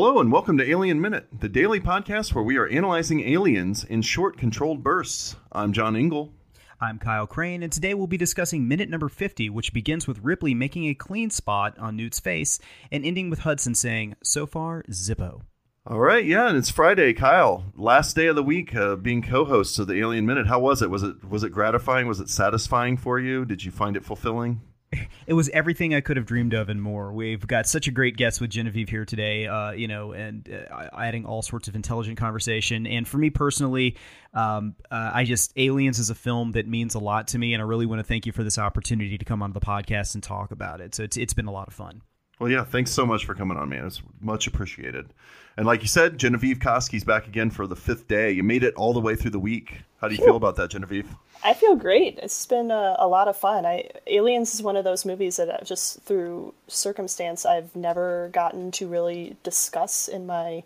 Hello, 0.00 0.20
and 0.20 0.30
welcome 0.30 0.56
to 0.58 0.70
Alien 0.70 1.00
Minute, 1.00 1.26
the 1.40 1.48
daily 1.48 1.80
podcast 1.80 2.32
where 2.32 2.44
we 2.44 2.56
are 2.56 2.68
analyzing 2.68 3.18
aliens 3.28 3.82
in 3.82 4.00
short, 4.00 4.38
controlled 4.38 4.84
bursts. 4.84 5.34
I'm 5.50 5.72
John 5.72 5.96
Ingle. 5.96 6.32
I'm 6.80 7.00
Kyle 7.00 7.26
Crane, 7.26 7.64
and 7.64 7.72
today 7.72 7.94
we'll 7.94 8.06
be 8.06 8.16
discussing 8.16 8.68
minute 8.68 8.88
number 8.88 9.08
50, 9.08 9.50
which 9.50 9.72
begins 9.72 10.06
with 10.06 10.22
Ripley 10.22 10.54
making 10.54 10.86
a 10.86 10.94
clean 10.94 11.30
spot 11.30 11.76
on 11.80 11.96
Newt's 11.96 12.20
face 12.20 12.60
and 12.92 13.04
ending 13.04 13.28
with 13.28 13.40
Hudson 13.40 13.74
saying, 13.74 14.14
So 14.22 14.46
far, 14.46 14.84
Zippo. 14.88 15.40
All 15.84 15.98
right, 15.98 16.24
yeah, 16.24 16.46
and 16.46 16.56
it's 16.56 16.70
Friday, 16.70 17.12
Kyle. 17.12 17.64
Last 17.74 18.14
day 18.14 18.28
of 18.28 18.36
the 18.36 18.42
week, 18.44 18.76
uh, 18.76 18.94
being 18.94 19.20
co-host 19.20 19.80
of 19.80 19.88
the 19.88 19.98
Alien 19.98 20.26
Minute. 20.26 20.46
How 20.46 20.60
was 20.60 20.80
it? 20.80 20.90
Was 20.90 21.02
it 21.02 21.24
was 21.28 21.42
it 21.42 21.50
gratifying? 21.50 22.06
Was 22.06 22.20
it 22.20 22.28
satisfying 22.28 22.96
for 22.96 23.18
you? 23.18 23.44
Did 23.44 23.64
you 23.64 23.72
find 23.72 23.96
it 23.96 24.04
fulfilling? 24.04 24.60
it 25.26 25.34
was 25.34 25.48
everything 25.50 25.94
I 25.94 26.00
could 26.00 26.16
have 26.16 26.26
dreamed 26.26 26.54
of 26.54 26.68
and 26.68 26.80
more. 26.80 27.12
We've 27.12 27.46
got 27.46 27.66
such 27.66 27.88
a 27.88 27.90
great 27.90 28.16
guest 28.16 28.40
with 28.40 28.50
Genevieve 28.50 28.88
here 28.88 29.04
today, 29.04 29.46
uh, 29.46 29.72
you 29.72 29.88
know, 29.88 30.12
and 30.12 30.48
uh, 30.50 30.88
adding 30.96 31.26
all 31.26 31.42
sorts 31.42 31.68
of 31.68 31.74
intelligent 31.74 32.18
conversation. 32.18 32.86
And 32.86 33.06
for 33.06 33.18
me 33.18 33.30
personally, 33.30 33.96
um, 34.34 34.74
uh, 34.90 35.10
I 35.14 35.24
just 35.24 35.52
Aliens 35.56 35.98
is 35.98 36.10
a 36.10 36.14
film 36.14 36.52
that 36.52 36.66
means 36.66 36.94
a 36.94 36.98
lot 36.98 37.28
to 37.28 37.38
me, 37.38 37.54
and 37.54 37.62
I 37.62 37.66
really 37.66 37.86
want 37.86 38.00
to 38.00 38.04
thank 38.04 38.26
you 38.26 38.32
for 38.32 38.44
this 38.44 38.58
opportunity 38.58 39.18
to 39.18 39.24
come 39.24 39.42
on 39.42 39.52
the 39.52 39.60
podcast 39.60 40.14
and 40.14 40.22
talk 40.22 40.50
about 40.50 40.80
it. 40.80 40.94
So 40.94 41.02
it's 41.02 41.16
it's 41.16 41.34
been 41.34 41.46
a 41.46 41.52
lot 41.52 41.68
of 41.68 41.74
fun. 41.74 42.02
Well, 42.38 42.50
yeah, 42.50 42.64
thanks 42.64 42.92
so 42.92 43.04
much 43.04 43.24
for 43.24 43.34
coming 43.34 43.56
on, 43.56 43.68
man. 43.68 43.86
It's 43.86 44.00
much 44.20 44.46
appreciated. 44.46 45.12
And 45.56 45.66
like 45.66 45.82
you 45.82 45.88
said, 45.88 46.18
Genevieve 46.18 46.60
Koski's 46.60 47.02
back 47.02 47.26
again 47.26 47.50
for 47.50 47.66
the 47.66 47.74
fifth 47.74 48.06
day. 48.06 48.30
You 48.30 48.44
made 48.44 48.62
it 48.62 48.74
all 48.74 48.92
the 48.92 49.00
way 49.00 49.16
through 49.16 49.32
the 49.32 49.40
week. 49.40 49.82
How 50.00 50.06
do 50.06 50.14
you 50.14 50.24
feel 50.24 50.36
about 50.36 50.54
that, 50.56 50.70
Genevieve? 50.70 51.12
I 51.42 51.54
feel 51.54 51.76
great. 51.76 52.18
It's 52.18 52.46
been 52.46 52.70
a, 52.70 52.96
a, 52.98 53.06
lot 53.06 53.28
of 53.28 53.36
fun. 53.36 53.64
I 53.64 53.90
Aliens 54.06 54.54
is 54.54 54.62
one 54.62 54.76
of 54.76 54.84
those 54.84 55.04
movies 55.04 55.36
that 55.36 55.48
I've 55.50 55.66
just 55.66 56.00
through 56.02 56.54
circumstance 56.66 57.46
I've 57.46 57.74
never 57.76 58.28
gotten 58.32 58.70
to 58.72 58.88
really 58.88 59.36
discuss 59.44 60.08
in 60.08 60.26
my 60.26 60.64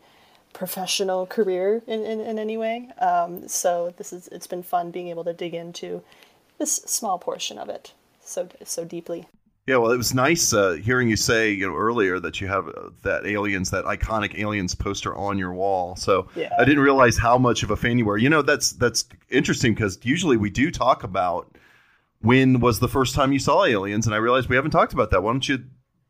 professional 0.53 1.27
career 1.27 1.83
in, 1.87 2.05
in, 2.05 2.21
in 2.21 2.39
any 2.39 2.57
way. 2.57 2.89
Um, 2.99 3.49
so 3.49 3.93
this 3.97 4.13
is 4.13 4.29
it's 4.29 4.47
been 4.47 4.63
fun 4.63 4.91
being 4.91 5.09
able 5.09 5.25
to 5.25 5.33
dig 5.33 5.55
into 5.55 6.03
this 6.59 6.77
small 6.87 7.19
portion 7.19 7.59
of 7.59 7.69
it 7.69 7.93
so 8.23 8.49
so 8.65 8.85
deeply. 8.85 9.27
Yeah, 9.67 9.77
well, 9.77 9.93
it 9.93 9.97
was 9.97 10.13
nice 10.13 10.53
uh, 10.53 10.73
hearing 10.73 11.09
you 11.09 11.17
say 11.17 11.53
you 11.53 11.69
know 11.69 11.77
earlier 11.77 12.19
that 12.19 12.41
you 12.41 12.49
have 12.49 12.69
uh, 12.69 12.91
that 13.03 13.25
aliens, 13.25 13.71
that 13.71 13.85
iconic 13.85 14.37
aliens 14.37 14.75
poster 14.75 15.15
on 15.15 15.39
your 15.39 15.53
wall. 15.53 15.95
So 15.95 16.29
yeah. 16.35 16.51
I 16.59 16.65
didn't 16.65 16.83
realize 16.83 17.17
how 17.17 17.39
much 17.39 17.63
of 17.63 17.71
a 17.71 17.77
fan 17.77 17.97
you 17.97 18.05
were. 18.05 18.19
You 18.19 18.29
know, 18.29 18.43
that's 18.43 18.73
that's 18.73 19.05
interesting 19.31 19.75
because 19.75 20.01
usually 20.03 20.37
we 20.37 20.51
do 20.51 20.73
talk 20.73 21.05
about 21.05 21.57
when 22.23 22.59
was 22.59 22.81
the 22.81 22.89
first 22.89 23.15
time 23.15 23.33
you 23.33 23.39
saw 23.39 23.65
aliens, 23.65 24.07
and 24.07 24.15
I 24.15 24.19
realized 24.19 24.49
we 24.49 24.57
haven't 24.57 24.73
talked 24.73 24.95
about 24.95 25.13
that. 25.13 25.23
Why 25.23 25.33
don't 25.33 25.49
you 25.49 25.63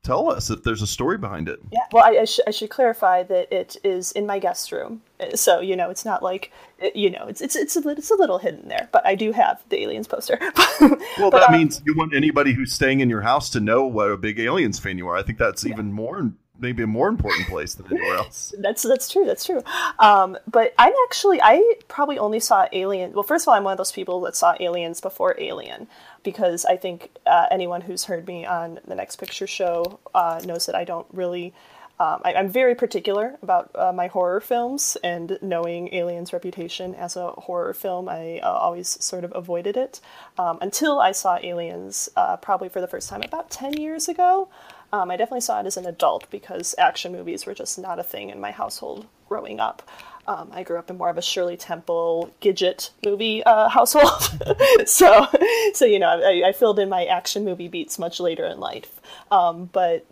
tell 0.02 0.30
us 0.30 0.50
if 0.50 0.62
there's 0.62 0.82
a 0.82 0.86
story 0.86 1.18
behind 1.18 1.48
it. 1.48 1.60
Yeah, 1.70 1.80
well, 1.92 2.04
I, 2.04 2.20
I, 2.20 2.24
sh- 2.24 2.40
I, 2.46 2.50
should 2.50 2.70
clarify 2.70 3.22
that 3.24 3.52
it 3.52 3.76
is 3.84 4.12
in 4.12 4.26
my 4.26 4.38
guest 4.38 4.72
room, 4.72 5.02
so 5.34 5.60
you 5.60 5.76
know 5.76 5.90
it's 5.90 6.04
not 6.04 6.22
like 6.22 6.52
you 6.94 7.10
know 7.10 7.26
it's 7.26 7.40
it's 7.40 7.56
it's 7.56 7.76
a, 7.76 7.88
it's 7.88 8.10
a 8.10 8.16
little 8.16 8.38
hidden 8.38 8.68
there. 8.68 8.88
But 8.92 9.06
I 9.06 9.14
do 9.14 9.32
have 9.32 9.62
the 9.68 9.82
aliens 9.82 10.08
poster. 10.08 10.38
well, 10.80 11.30
but, 11.30 11.40
that 11.40 11.48
um, 11.48 11.52
means 11.52 11.80
you 11.84 11.94
want 11.96 12.14
anybody 12.14 12.52
who's 12.52 12.72
staying 12.72 13.00
in 13.00 13.08
your 13.08 13.22
house 13.22 13.50
to 13.50 13.60
know 13.60 13.84
what 13.84 14.10
a 14.10 14.16
big 14.16 14.38
aliens 14.38 14.78
fan 14.78 14.98
you 14.98 15.08
are. 15.08 15.16
I 15.16 15.22
think 15.22 15.38
that's 15.38 15.64
yeah. 15.64 15.72
even 15.72 15.92
more 15.92 16.32
maybe 16.58 16.82
a 16.82 16.86
more 16.86 17.08
important 17.08 17.48
place 17.48 17.74
than 17.74 17.86
anywhere 17.86 18.16
else. 18.18 18.54
that's 18.58 18.82
that's 18.82 19.10
true. 19.10 19.24
That's 19.24 19.44
true. 19.44 19.62
Um, 19.98 20.38
but 20.50 20.74
I'm 20.78 20.94
actually 21.04 21.40
I 21.42 21.74
probably 21.88 22.18
only 22.18 22.40
saw 22.40 22.66
Alien. 22.72 23.12
Well, 23.12 23.24
first 23.24 23.44
of 23.44 23.48
all, 23.48 23.54
I'm 23.54 23.64
one 23.64 23.72
of 23.72 23.78
those 23.78 23.92
people 23.92 24.20
that 24.22 24.36
saw 24.36 24.54
Aliens 24.60 25.00
before 25.00 25.34
Alien 25.38 25.88
because 26.22 26.64
I 26.64 26.76
think 26.76 27.10
uh, 27.26 27.46
anyone 27.50 27.82
who's 27.82 28.04
heard 28.04 28.26
me 28.26 28.44
on 28.46 28.80
the 28.86 28.94
Next 28.94 29.16
Picture 29.16 29.46
Show 29.46 30.00
uh, 30.14 30.40
knows 30.44 30.66
that 30.66 30.74
I 30.74 30.84
don't 30.84 31.06
really. 31.12 31.54
Um, 32.00 32.20
I, 32.24 32.32
am 32.32 32.48
very 32.48 32.74
particular 32.74 33.36
about 33.42 33.70
uh, 33.76 33.92
my 33.92 34.08
horror 34.08 34.40
films, 34.40 34.96
and 35.04 35.38
knowing 35.40 35.94
Alien's 35.94 36.32
reputation 36.32 36.96
as 36.96 37.14
a 37.14 37.30
horror 37.32 37.74
film, 37.74 38.08
I 38.08 38.40
uh, 38.42 38.48
always 38.50 38.88
sort 39.04 39.22
of 39.22 39.32
avoided 39.36 39.76
it 39.76 40.00
um, 40.36 40.58
until 40.60 40.98
I 40.98 41.12
saw 41.12 41.38
Aliens 41.40 42.08
uh, 42.16 42.38
probably 42.38 42.70
for 42.70 42.80
the 42.80 42.88
first 42.88 43.08
time 43.08 43.22
about 43.22 43.50
10 43.50 43.74
years 43.74 44.08
ago. 44.08 44.48
Um, 44.92 45.10
I 45.10 45.16
definitely 45.16 45.42
saw 45.42 45.60
it 45.60 45.66
as 45.66 45.76
an 45.76 45.86
adult 45.86 46.28
because 46.30 46.74
action 46.76 47.12
movies 47.12 47.46
were 47.46 47.54
just 47.54 47.78
not 47.78 47.98
a 47.98 48.02
thing 48.02 48.30
in 48.30 48.40
my 48.40 48.50
household 48.50 49.06
growing 49.28 49.60
up. 49.60 49.88
Um, 50.26 50.50
I 50.52 50.62
grew 50.62 50.78
up 50.78 50.88
in 50.88 50.98
more 50.98 51.10
of 51.10 51.18
a 51.18 51.22
Shirley 51.22 51.56
Temple 51.56 52.32
Gidget 52.40 52.90
movie 53.04 53.42
uh, 53.42 53.68
household, 53.68 54.22
so 54.86 55.26
so 55.74 55.84
you 55.84 55.98
know 55.98 56.08
I, 56.08 56.48
I, 56.48 56.52
filled 56.52 56.78
in 56.78 56.88
my 56.88 57.06
action 57.06 57.44
movie 57.44 57.66
beats 57.66 57.98
much 57.98 58.20
later 58.20 58.46
in 58.46 58.60
life. 58.60 59.00
Um, 59.32 59.68
but 59.72 60.06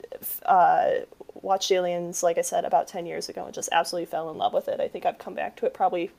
uh, 0.46 0.90
watched 1.34 1.70
Aliens, 1.70 2.24
like 2.24 2.38
I 2.38 2.42
said, 2.42 2.64
about 2.64 2.88
ten 2.88 3.06
years 3.06 3.28
ago, 3.28 3.44
and 3.44 3.54
just 3.54 3.68
absolutely 3.70 4.06
fell 4.06 4.30
in 4.30 4.36
love 4.36 4.52
with 4.52 4.66
it. 4.66 4.80
I 4.80 4.88
think 4.88 5.06
I've 5.06 5.18
come 5.18 5.34
back 5.34 5.54
to 5.56 5.66
it 5.66 5.74
probably. 5.74 6.10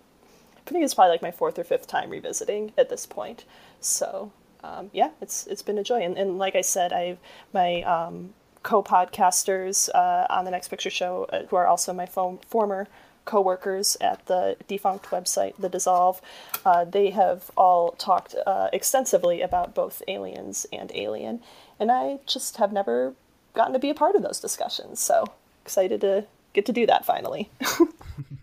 I 0.65 0.69
think 0.69 0.85
it's 0.85 0.93
probably 0.93 1.11
like 1.11 1.21
my 1.21 1.31
fourth 1.31 1.59
or 1.59 1.65
fifth 1.65 1.87
time 1.87 2.09
revisiting 2.09 2.71
at 2.77 2.89
this 2.89 3.05
point. 3.05 3.43
So 3.81 4.31
um, 4.63 4.89
yeah, 4.93 5.11
it's 5.21 5.47
it's 5.47 5.61
been 5.61 5.77
a 5.77 5.83
joy. 5.83 6.01
And, 6.01 6.17
and 6.17 6.37
like 6.37 6.55
I 6.55 6.61
said, 6.61 6.93
I 6.93 7.17
my 7.53 7.81
um, 7.83 8.33
co-podcasters 8.63 9.89
uh, 9.93 10.27
on 10.29 10.45
the 10.45 10.51
Next 10.51 10.67
Picture 10.67 10.89
Show, 10.89 11.25
uh, 11.31 11.45
who 11.47 11.55
are 11.55 11.67
also 11.67 11.93
my 11.93 12.05
phone, 12.05 12.39
former 12.47 12.87
co-workers 13.25 13.97
at 14.01 14.25
the 14.25 14.57
defunct 14.67 15.05
website 15.07 15.55
the 15.57 15.69
dissolve 15.69 16.21
uh, 16.65 16.83
they 16.83 17.11
have 17.11 17.51
all 17.55 17.91
talked 17.93 18.35
uh, 18.45 18.69
extensively 18.73 19.41
about 19.41 19.75
both 19.75 20.01
aliens 20.07 20.65
and 20.73 20.91
alien 20.95 21.39
and 21.79 21.91
i 21.91 22.19
just 22.25 22.57
have 22.57 22.71
never 22.71 23.13
gotten 23.53 23.73
to 23.73 23.79
be 23.79 23.89
a 23.89 23.93
part 23.93 24.15
of 24.15 24.23
those 24.23 24.39
discussions 24.39 24.99
so 24.99 25.25
excited 25.63 26.01
to 26.01 26.25
get 26.53 26.65
to 26.65 26.73
do 26.73 26.85
that 26.85 27.05
finally. 27.05 27.49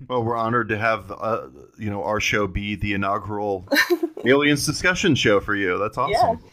Well 0.09 0.25
we're 0.25 0.37
honored 0.37 0.71
to 0.71 0.79
have 0.79 1.13
uh, 1.13 1.49
you 1.77 1.91
know 1.91 2.03
our 2.03 2.19
show 2.19 2.47
be 2.47 2.77
the 2.77 2.95
inaugural 2.95 3.69
aliens 4.25 4.65
discussion 4.65 5.15
show 5.15 5.39
for 5.39 5.55
you. 5.55 5.77
That's 5.77 5.99
awesome. 5.99 6.41
Yeah 6.43 6.49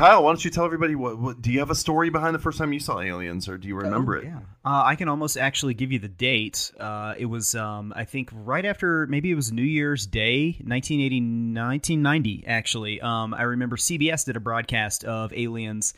Kyle, 0.00 0.24
why 0.24 0.30
don't 0.30 0.42
you 0.42 0.50
tell 0.50 0.64
everybody 0.64 0.94
what, 0.94 1.18
what, 1.18 1.42
do 1.42 1.52
you 1.52 1.58
have 1.58 1.68
a 1.68 1.74
story 1.74 2.08
behind 2.08 2.34
the 2.34 2.38
first 2.38 2.56
time 2.56 2.72
you 2.72 2.80
saw 2.80 3.00
aliens, 3.00 3.50
or 3.50 3.58
do 3.58 3.68
you 3.68 3.74
remember 3.74 4.16
oh, 4.16 4.20
it? 4.20 4.24
Yeah, 4.24 4.38
uh, 4.64 4.82
I 4.86 4.94
can 4.94 5.10
almost 5.10 5.36
actually 5.36 5.74
give 5.74 5.92
you 5.92 5.98
the 5.98 6.08
date. 6.08 6.72
Uh, 6.80 7.12
it 7.18 7.26
was, 7.26 7.54
um, 7.54 7.92
I 7.94 8.06
think, 8.06 8.30
right 8.32 8.64
after 8.64 9.06
maybe 9.08 9.30
it 9.30 9.34
was 9.34 9.52
New 9.52 9.60
Year's 9.60 10.06
Day, 10.06 10.56
1980, 10.64 11.20
1990. 11.20 12.44
Actually, 12.46 12.98
um, 13.02 13.34
I 13.34 13.42
remember 13.42 13.76
CBS 13.76 14.24
did 14.24 14.36
a 14.36 14.40
broadcast 14.40 15.04
of 15.04 15.34
aliens 15.34 15.92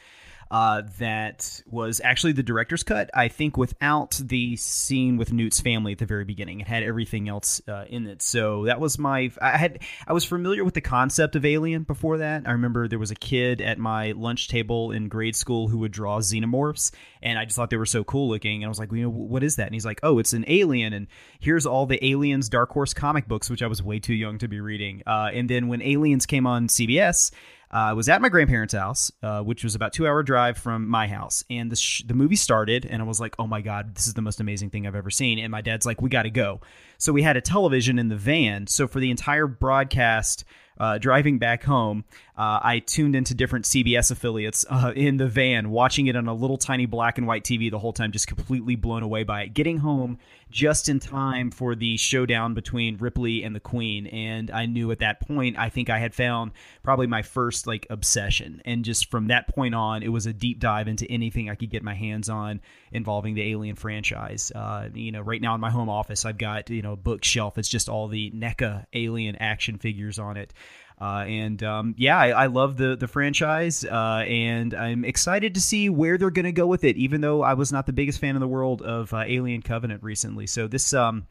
uh, 0.53 0.83
that 0.99 1.63
was 1.67 2.03
actually 2.05 2.33
the 2.33 2.43
director's 2.43 2.83
cut. 2.83 3.09
I 3.15 3.29
think 3.29 3.57
without 3.57 4.21
the 4.23 4.55
scene 4.57 5.17
with 5.17 5.33
Newt's 5.33 5.63
family 5.63 5.93
at 5.93 5.99
the 5.99 6.05
very 6.05 6.27
beginning, 6.27 6.61
it 6.61 6.69
had 6.69 6.83
everything 6.83 7.27
else 7.27 7.63
uh, 7.67 7.87
in 7.89 8.07
it. 8.07 8.21
So 8.21 8.67
that 8.67 8.79
was 8.79 8.99
my. 8.99 9.31
I 9.41 9.57
had 9.57 9.79
I 10.07 10.13
was 10.13 10.27
familiar 10.27 10.63
with 10.63 10.75
the 10.75 10.83
concept 10.83 11.37
of 11.37 11.47
Alien 11.47 11.85
before 11.85 12.19
that. 12.19 12.43
I 12.47 12.53
remember 12.53 12.87
there 12.87 12.99
was 12.99 13.11
a 13.11 13.17
kid 13.17 13.63
at 13.63 13.79
my 13.79 14.13
lunch 14.13 14.49
table 14.49 14.93
in 14.93 15.09
grade 15.09 15.37
school 15.37 15.69
who 15.69 15.79
would 15.79 15.93
draw 15.93 16.19
xenomorphs, 16.19 16.93
and 17.23 17.39
I 17.39 17.47
just 17.47 17.57
thought 17.57 17.71
they 17.71 17.79
were 17.79 17.87
so 17.87 18.05
cool 18.05 18.29
looking. 18.29 18.63
And 18.63 18.67
I 18.67 18.69
was 18.69 18.79
like, 18.79 18.93
you 18.93 19.05
know, 19.05 19.11
what 19.11 19.43
is 19.43 19.57
that? 19.57 19.69
And 19.69 19.75
he's 19.75 19.87
like, 19.87 20.01
oh, 20.03 20.19
it's 20.19 20.35
an 20.35 20.45
alien, 20.49 20.93
and 20.93 21.07
here's 21.41 21.65
all 21.65 21.87
the 21.87 22.05
Aliens 22.05 22.51
Dark 22.51 22.69
Horse 22.73 22.93
comic 22.93 23.27
books, 23.27 23.49
which 23.49 23.63
I 23.63 23.69
was 23.69 23.83
way 23.83 24.01
too 24.01 24.15
young 24.15 24.37
to 24.37 24.49
be 24.49 24.61
reading. 24.61 25.03
Uh, 25.07 25.31
and 25.33 25.49
then 25.49 25.69
when 25.69 25.81
Aliens 25.81 26.27
came 26.27 26.47
on 26.47 26.69
CBS. 26.69 27.31
Uh, 27.73 27.77
I 27.77 27.93
was 27.95 28.09
at 28.11 28.21
my 28.21 28.29
grandparents' 28.29 28.75
house, 28.75 29.11
uh, 29.23 29.41
which 29.41 29.65
was 29.65 29.75
about 29.75 29.95
two 29.95 30.07
hour 30.07 30.23
drive 30.23 30.59
from 30.59 30.87
my 30.87 31.09
house, 31.09 31.43
and 31.49 31.73
the 31.73 31.77
sh- 31.77 32.03
the 32.07 32.13
movie 32.13 32.37
started, 32.37 32.85
and 32.85 33.01
I 33.01 33.05
was 33.07 33.19
like, 33.19 33.35
"Oh 33.39 33.47
my 33.47 33.63
god, 33.63 33.95
this 33.95 34.07
is 34.07 34.15
the 34.15 34.21
most 34.21 34.41
amazing 34.41 34.69
thing 34.69 34.87
I've 34.87 34.95
ever 34.95 35.11
seen!" 35.11 35.39
And 35.39 35.51
my 35.51 35.63
dad's 35.63 35.87
like, 35.87 36.03
"We 36.03 36.11
got 36.11 36.25
to 36.25 36.31
go." 36.31 36.61
So 36.99 37.13
we 37.13 37.23
had 37.23 37.37
a 37.39 37.41
television 37.41 37.99
in 37.99 38.09
the 38.09 38.17
van. 38.17 38.67
So 38.67 38.87
for 38.87 39.01
the 39.01 39.11
entire 39.11 39.47
broadcast, 39.47 40.45
uh, 40.79 40.99
driving 40.99 41.39
back 41.39 41.63
home, 41.65 42.05
uh, 42.37 42.61
I 42.63 42.83
tuned 42.85 43.15
into 43.15 43.35
different 43.35 43.67
CBS 43.67 44.11
affiliates 44.11 44.65
uh, 44.71 44.93
in 44.97 45.19
the 45.19 45.29
van, 45.29 45.71
watching 45.71 46.07
it 46.07 46.17
on 46.17 46.29
a 46.29 46.35
little 46.35 46.57
tiny 46.57 46.87
black 46.87 47.19
and 47.19 47.27
white 47.27 47.45
TV 47.45 47.71
the 47.71 47.79
whole 47.79 47.93
time, 47.93 48.11
just 48.11 48.27
completely 48.27 48.75
blown 48.75 49.03
away 49.03 49.23
by 49.23 49.43
it. 49.43 49.55
Getting 49.55 49.79
home 49.79 50.19
just 50.51 50.89
in 50.89 50.99
time 50.99 51.51
for 51.51 51.75
the 51.75 51.97
showdown 51.97 52.55
between 52.55 52.97
Ripley 52.99 53.43
and 53.43 53.55
the 53.55 53.61
Queen, 53.61 54.07
and 54.07 54.51
I 54.51 54.67
knew 54.67 54.91
at 54.93 55.01
that 55.01 55.21
point 55.21 55.59
I 55.59 55.69
think 55.69 55.91
I 55.91 55.99
had 55.99 56.15
found 56.15 56.53
probably 56.83 57.07
my 57.07 57.23
first 57.23 57.67
like 57.67 57.87
obsession, 57.91 58.63
and 58.65 58.85
just 58.85 59.11
from 59.11 59.29
that 59.29 59.49
point 59.49 59.75
on, 59.75 60.03
it 60.03 60.09
was 60.09 60.27
a 60.27 60.33
deep 60.33 60.59
dive 60.59 60.89
into 60.89 61.11
anything 61.11 61.51
I 61.51 61.55
could 61.55 61.71
get 61.71 61.83
my 61.83 61.95
hands 61.95 62.29
on 62.29 62.61
involving 62.93 63.35
the 63.35 63.51
Alien 63.51 63.77
franchise. 63.77 64.53
Uh, 64.55 64.89
you 64.95 65.13
know, 65.13 65.21
right 65.21 65.41
now 65.41 65.55
in 65.55 65.61
my 65.61 65.71
home 65.71 65.89
office, 65.89 66.25
I've 66.25 66.39
got 66.39 66.71
you 66.71 66.83
know 66.83 66.93
a 66.93 66.97
bookshelf. 66.97 67.59
It's 67.59 67.69
just 67.69 67.89
all 67.89 68.09
the 68.09 68.31
NECA 68.31 68.87
Alien 68.95 69.37
action 69.37 69.79
figures 69.79 70.19
on 70.19 70.37
it. 70.37 70.53
Uh, 71.01 71.25
and 71.27 71.63
um, 71.63 71.95
yeah, 71.99 72.19
I, 72.19 72.29
I, 72.29 72.47
love 72.47 72.77
the 72.77 72.97
the 72.97 73.09
franchise, 73.09 73.85
uh, 73.85 74.25
and 74.27 74.73
I'm 74.73 75.05
excited 75.05 75.55
to 75.55 75.61
see 75.61 75.89
where 75.89 76.17
they're 76.17 76.31
going 76.31 76.45
to 76.45 76.53
go 76.53 76.67
with 76.67 76.85
it. 76.85 76.97
Even 76.97 77.21
though 77.21 77.43
I 77.43 77.55
was 77.55 77.73
not 77.73 77.87
the 77.87 77.93
biggest 77.93 78.21
fan 78.21 78.37
in 78.37 78.41
the 78.41 78.49
world 78.49 78.83
of 78.83 79.13
uh, 79.13 79.25
Alien 79.27 79.63
Covenant 79.63 80.03
recently, 80.03 80.47
so 80.47 80.69
this 80.69 80.95
um, 80.95 81.27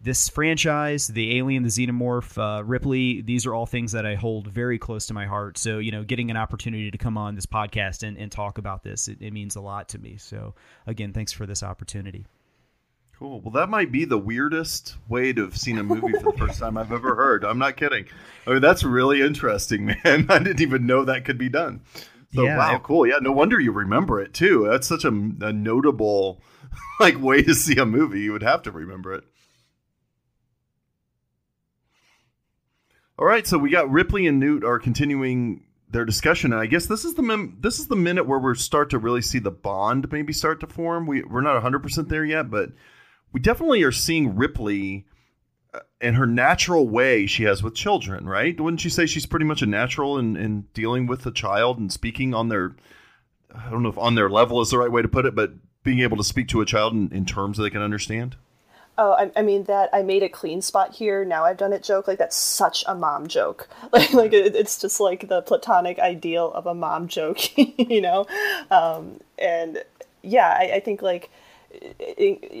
this 0.00 0.28
franchise, 0.28 1.08
the 1.08 1.36
Alien, 1.38 1.64
the 1.64 1.68
Xenomorph, 1.68 2.38
uh, 2.38 2.62
Ripley, 2.62 3.20
these 3.20 3.46
are 3.46 3.54
all 3.54 3.66
things 3.66 3.92
that 3.92 4.06
I 4.06 4.14
hold 4.14 4.46
very 4.46 4.78
close 4.78 5.06
to 5.06 5.14
my 5.14 5.26
heart. 5.26 5.58
So 5.58 5.78
you 5.78 5.90
know, 5.90 6.04
getting 6.04 6.30
an 6.30 6.36
opportunity 6.36 6.90
to 6.90 6.98
come 6.98 7.18
on 7.18 7.34
this 7.34 7.46
podcast 7.46 8.06
and, 8.06 8.16
and 8.16 8.30
talk 8.30 8.58
about 8.58 8.84
this, 8.84 9.08
it, 9.08 9.18
it 9.20 9.32
means 9.32 9.56
a 9.56 9.60
lot 9.60 9.88
to 9.90 9.98
me. 9.98 10.16
So 10.16 10.54
again, 10.86 11.12
thanks 11.12 11.32
for 11.32 11.46
this 11.46 11.62
opportunity. 11.62 12.24
Cool. 13.18 13.40
Well, 13.40 13.50
that 13.52 13.68
might 13.68 13.90
be 13.90 14.04
the 14.04 14.18
weirdest 14.18 14.94
way 15.08 15.32
to 15.32 15.42
have 15.42 15.56
seen 15.56 15.78
a 15.78 15.82
movie 15.82 16.12
for 16.12 16.30
the 16.30 16.38
first 16.38 16.60
time 16.60 16.76
I've 16.76 16.92
ever 16.92 17.16
heard. 17.16 17.44
I'm 17.44 17.58
not 17.58 17.76
kidding. 17.76 18.04
I 18.46 18.50
mean, 18.50 18.62
that's 18.62 18.84
really 18.84 19.22
interesting, 19.22 19.86
man. 20.04 20.26
I 20.28 20.38
didn't 20.38 20.60
even 20.60 20.86
know 20.86 21.04
that 21.04 21.24
could 21.24 21.38
be 21.38 21.48
done. 21.48 21.80
So, 22.32 22.44
yeah, 22.44 22.56
wow, 22.56 22.78
cool. 22.78 23.08
Yeah, 23.08 23.18
no 23.20 23.32
wonder 23.32 23.58
you 23.58 23.72
remember 23.72 24.20
it 24.20 24.34
too. 24.34 24.68
That's 24.70 24.86
such 24.86 25.04
a, 25.04 25.08
a 25.08 25.52
notable 25.52 26.42
like 27.00 27.20
way 27.20 27.42
to 27.42 27.54
see 27.54 27.76
a 27.78 27.86
movie. 27.86 28.20
You 28.20 28.32
would 28.32 28.42
have 28.42 28.62
to 28.62 28.70
remember 28.70 29.14
it. 29.14 29.24
All 33.18 33.26
right, 33.26 33.44
so 33.44 33.58
we 33.58 33.70
got 33.70 33.90
Ripley 33.90 34.28
and 34.28 34.38
Newt 34.38 34.62
are 34.62 34.78
continuing 34.78 35.64
their 35.90 36.04
discussion, 36.04 36.52
and 36.52 36.60
I 36.60 36.66
guess 36.66 36.86
this 36.86 37.04
is 37.04 37.14
the 37.14 37.22
mem- 37.22 37.58
this 37.60 37.80
is 37.80 37.88
the 37.88 37.96
minute 37.96 38.28
where 38.28 38.38
we 38.38 38.54
start 38.54 38.90
to 38.90 38.98
really 38.98 39.22
see 39.22 39.40
the 39.40 39.50
bond 39.50 40.12
maybe 40.12 40.32
start 40.32 40.60
to 40.60 40.68
form. 40.68 41.06
We 41.06 41.22
we're 41.24 41.40
not 41.40 41.54
100 41.54 41.82
percent 41.82 42.10
there 42.10 42.24
yet, 42.24 42.48
but 42.48 42.70
we 43.32 43.40
definitely 43.40 43.82
are 43.82 43.92
seeing 43.92 44.36
Ripley 44.36 45.06
uh, 45.74 45.80
in 46.00 46.14
her 46.14 46.26
natural 46.26 46.88
way 46.88 47.26
she 47.26 47.44
has 47.44 47.62
with 47.62 47.74
children, 47.74 48.26
right? 48.26 48.58
Wouldn't 48.58 48.84
you 48.84 48.90
say 48.90 49.06
she's 49.06 49.26
pretty 49.26 49.44
much 49.44 49.62
a 49.62 49.66
natural 49.66 50.18
in, 50.18 50.36
in 50.36 50.62
dealing 50.74 51.06
with 51.06 51.26
a 51.26 51.30
child 51.30 51.78
and 51.78 51.92
speaking 51.92 52.34
on 52.34 52.48
their, 52.48 52.76
I 53.54 53.70
don't 53.70 53.82
know 53.82 53.90
if 53.90 53.98
on 53.98 54.14
their 54.14 54.30
level 54.30 54.60
is 54.60 54.70
the 54.70 54.78
right 54.78 54.90
way 54.90 55.02
to 55.02 55.08
put 55.08 55.26
it, 55.26 55.34
but 55.34 55.52
being 55.82 56.00
able 56.00 56.16
to 56.16 56.24
speak 56.24 56.48
to 56.48 56.60
a 56.60 56.66
child 56.66 56.92
in, 56.92 57.12
in 57.12 57.24
terms 57.24 57.56
that 57.56 57.64
they 57.64 57.70
can 57.70 57.82
understand? 57.82 58.36
Oh, 59.00 59.12
I, 59.12 59.30
I, 59.36 59.42
mean 59.42 59.62
that 59.64 59.90
I 59.92 60.02
made 60.02 60.24
a 60.24 60.28
clean 60.28 60.60
spot 60.60 60.92
here. 60.92 61.24
Now 61.24 61.44
I've 61.44 61.56
done 61.56 61.72
it 61.72 61.84
joke. 61.84 62.08
Like 62.08 62.18
that's 62.18 62.36
such 62.36 62.82
a 62.88 62.96
mom 62.96 63.28
joke. 63.28 63.68
Like 63.92 64.12
like 64.12 64.32
it, 64.32 64.56
it's 64.56 64.80
just 64.80 64.98
like 64.98 65.28
the 65.28 65.40
platonic 65.40 66.00
ideal 66.00 66.52
of 66.52 66.66
a 66.66 66.74
mom 66.74 67.06
joke, 67.06 67.56
you 67.56 68.00
know. 68.00 68.26
Um, 68.72 69.20
and 69.38 69.84
yeah, 70.22 70.48
I, 70.58 70.72
I 70.74 70.80
think 70.80 71.00
like 71.00 71.30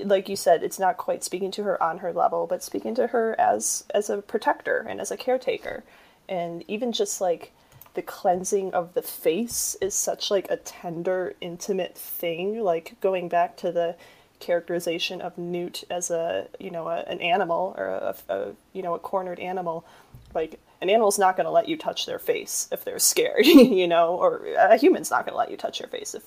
like 0.04 0.28
you 0.28 0.36
said, 0.36 0.62
it's 0.62 0.78
not 0.78 0.96
quite 0.96 1.24
speaking 1.24 1.50
to 1.52 1.62
her 1.62 1.82
on 1.82 1.98
her 1.98 2.12
level, 2.12 2.46
but 2.46 2.62
speaking 2.62 2.94
to 2.96 3.08
her 3.08 3.34
as 3.38 3.84
as 3.94 4.10
a 4.10 4.18
protector 4.18 4.86
and 4.88 5.00
as 5.00 5.10
a 5.10 5.16
caretaker, 5.16 5.84
and 6.28 6.64
even 6.68 6.92
just 6.92 7.20
like 7.20 7.52
the 7.94 8.02
cleansing 8.02 8.72
of 8.74 8.94
the 8.94 9.02
face 9.02 9.76
is 9.80 9.94
such 9.94 10.30
like 10.30 10.46
a 10.50 10.56
tender, 10.56 11.34
intimate 11.40 11.96
thing. 11.96 12.60
Like 12.62 12.96
going 13.00 13.28
back 13.28 13.56
to 13.58 13.72
the 13.72 13.96
characterization 14.40 15.20
of 15.20 15.36
Newt 15.36 15.84
as 15.90 16.10
a 16.10 16.46
you 16.58 16.70
know 16.70 16.88
a, 16.88 17.00
an 17.00 17.20
animal 17.20 17.74
or 17.78 17.86
a, 17.86 18.14
a 18.28 18.52
you 18.72 18.82
know 18.82 18.94
a 18.94 18.98
cornered 18.98 19.40
animal, 19.40 19.86
like 20.34 20.60
an 20.80 20.90
animal's 20.90 21.18
not 21.18 21.36
going 21.36 21.46
to 21.46 21.50
let 21.50 21.68
you 21.68 21.76
touch 21.76 22.06
their 22.06 22.18
face 22.18 22.68
if 22.70 22.84
they're 22.84 22.98
scared, 22.98 23.46
you 23.46 23.88
know, 23.88 24.14
or 24.16 24.42
a 24.58 24.76
human's 24.76 25.10
not 25.10 25.24
going 25.24 25.32
to 25.32 25.38
let 25.38 25.50
you 25.50 25.56
touch 25.56 25.80
your 25.80 25.88
face 25.88 26.14
if 26.14 26.24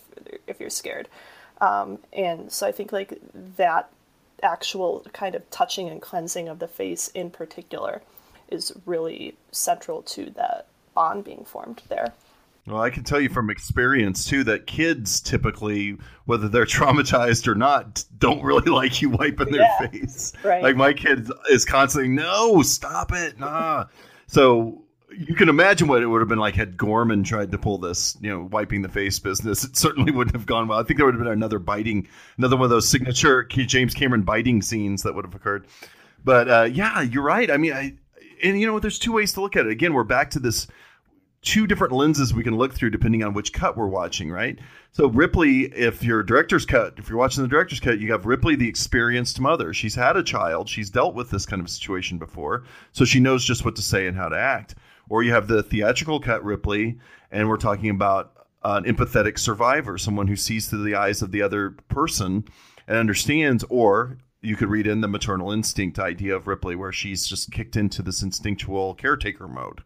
if 0.48 0.60
you're 0.60 0.70
scared. 0.70 1.08
Um, 1.62 2.00
and 2.12 2.52
so 2.52 2.68
I 2.68 2.72
think 2.72 2.92
like 2.92 3.18
that 3.58 3.90
actual 4.44 5.06
kind 5.14 5.36
of 5.36 5.50
touching 5.52 5.88
and 5.88 6.02
cleansing 6.02 6.50
of 6.50 6.60
the 6.60 6.68
face 6.68 7.08
in 7.10 7.30
particular 7.30 8.02
is 8.50 8.74
really 8.86 9.36
central 9.52 10.02
to 10.02 10.32
that 10.32 10.66
bond 10.94 11.24
being 11.24 11.46
formed 11.46 11.82
there. 11.88 12.12
Well, 12.68 12.82
I 12.82 12.90
can 12.90 13.04
tell 13.04 13.20
you 13.20 13.30
from 13.30 13.50
experience 13.50 14.26
too 14.26 14.44
that 14.44 14.68
kids 14.68 15.22
typically, 15.22 15.98
whether 16.26 16.48
they're 16.48 16.66
traumatized 16.66 17.48
or 17.48 17.56
not, 17.56 18.04
don't 18.18 18.44
really 18.44 18.70
like 18.72 19.02
you 19.02 19.10
wiping 19.10 19.52
their 19.52 19.62
yeah, 19.62 19.88
face. 19.88 20.34
Right. 20.44 20.64
Like 20.64 20.76
my 20.76 20.94
kid 20.94 21.30
is 21.50 21.64
constantly, 21.64 22.10
no, 22.10 22.62
stop 22.64 23.12
it, 23.14 23.40
nah. 23.40 23.86
so 24.28 24.84
you 25.18 25.36
can 25.36 25.50
imagine 25.50 25.88
what 25.88 26.02
it 26.02 26.08
would 26.08 26.22
have 26.22 26.30
been 26.30 26.40
like 26.40 26.56
had 26.56 26.78
Gorman 26.78 27.24
tried 27.24 27.52
to 27.52 27.58
pull 27.58 27.78
this, 27.78 28.18
you 28.22 28.30
know, 28.30 28.48
wiping 28.52 28.82
the 28.82 28.90
face 28.90 29.20
business. 29.20 29.64
It 29.64 29.76
certainly 29.78 30.12
wouldn't 30.12 30.36
have 30.36 30.46
gone 30.46 30.68
well. 30.68 30.80
I 30.80 30.84
think 30.84 30.98
there 30.98 31.06
would 31.06 31.16
have 31.16 31.24
been 31.24 31.32
another 31.32 31.60
biting, 31.60 32.08
another 32.38 32.56
one 32.56 32.66
of 32.66 32.70
those 32.70 32.88
signature 32.88 33.44
James 33.44 33.94
Cameron 33.94 34.24
biting 34.24 34.62
scenes 34.62 35.04
that 35.04 35.14
would 35.16 35.26
have 35.26 35.36
occurred. 35.36 35.68
But 36.24 36.50
uh, 36.50 36.70
yeah, 36.72 37.02
you're 37.02 37.24
right. 37.24 37.50
I 37.50 37.58
mean, 37.58 37.74
I 37.74 37.94
and 38.44 38.60
you 38.60 38.68
know? 38.68 38.80
There's 38.80 39.00
two 39.00 39.12
ways 39.12 39.34
to 39.34 39.42
look 39.42 39.56
at 39.56 39.66
it. 39.66 39.72
Again, 39.72 39.94
we're 39.94 40.04
back 40.04 40.32
to 40.32 40.40
this 40.40 40.68
two 41.42 41.66
different 41.66 41.92
lenses 41.92 42.34
we 42.34 42.44
can 42.44 42.56
look 42.56 42.74
through 42.74 42.92
depending 42.92 43.24
on 43.24 43.34
which 43.34 43.52
cut 43.52 43.76
we're 43.76 43.88
watching, 43.88 44.32
right? 44.32 44.60
So 44.92 45.08
Ripley, 45.08 45.62
if 45.64 46.04
you're 46.04 46.22
director's 46.22 46.66
cut, 46.68 46.94
if 46.98 47.10
you're 47.10 47.18
watching 47.18 47.42
the 47.42 47.50
director's 47.50 47.80
cut, 47.80 48.00
you 48.00 48.12
have 48.12 48.28
Ripley, 48.28 48.56
the 48.56 48.70
experienced 48.70 49.40
mother. 49.40 49.74
She's 49.74 49.96
had 49.96 50.18
a 50.18 50.24
child. 50.24 50.70
She's 50.70 50.92
dealt 50.92 51.16
with 51.16 51.32
this 51.32 51.48
kind 51.48 51.62
of 51.62 51.70
situation 51.70 52.20
before, 52.20 52.66
so 52.92 53.06
she 53.06 53.20
knows 53.20 53.44
just 53.44 53.66
what 53.66 53.76
to 53.78 53.82
say 53.82 54.06
and 54.06 54.16
how 54.16 54.30
to 54.30 54.38
act 54.38 54.76
or 55.12 55.24
you 55.24 55.34
have 55.34 55.50
the 55.50 55.62
theatrical 55.62 56.22
cut 56.22 56.42
Ripley, 56.42 56.98
and 57.32 57.50
we're 57.50 57.58
talking 57.58 57.90
about 57.90 58.32
an 58.64 58.86
empathetic 58.86 59.38
survivor, 59.38 59.98
someone 59.98 60.28
who 60.28 60.38
sees 60.38 60.70
through 60.70 60.86
the 60.86 60.96
eyes 60.96 61.22
of 61.22 61.34
the 61.34 61.42
other 61.42 61.72
person 61.90 62.46
and 62.88 62.98
understands, 62.98 63.66
or 63.70 64.20
you 64.40 64.56
could 64.56 64.70
read 64.70 64.88
in 64.88 65.02
the 65.02 65.10
maternal 65.10 65.52
instinct 65.52 66.00
idea 66.00 66.34
of 66.34 66.48
Ripley, 66.48 66.78
where 66.78 66.94
she's 66.94 67.28
just 67.28 67.52
kicked 67.52 67.76
into 67.76 68.02
this 68.02 68.22
instinctual 68.22 68.94
caretaker 68.94 69.50
mode. 69.50 69.84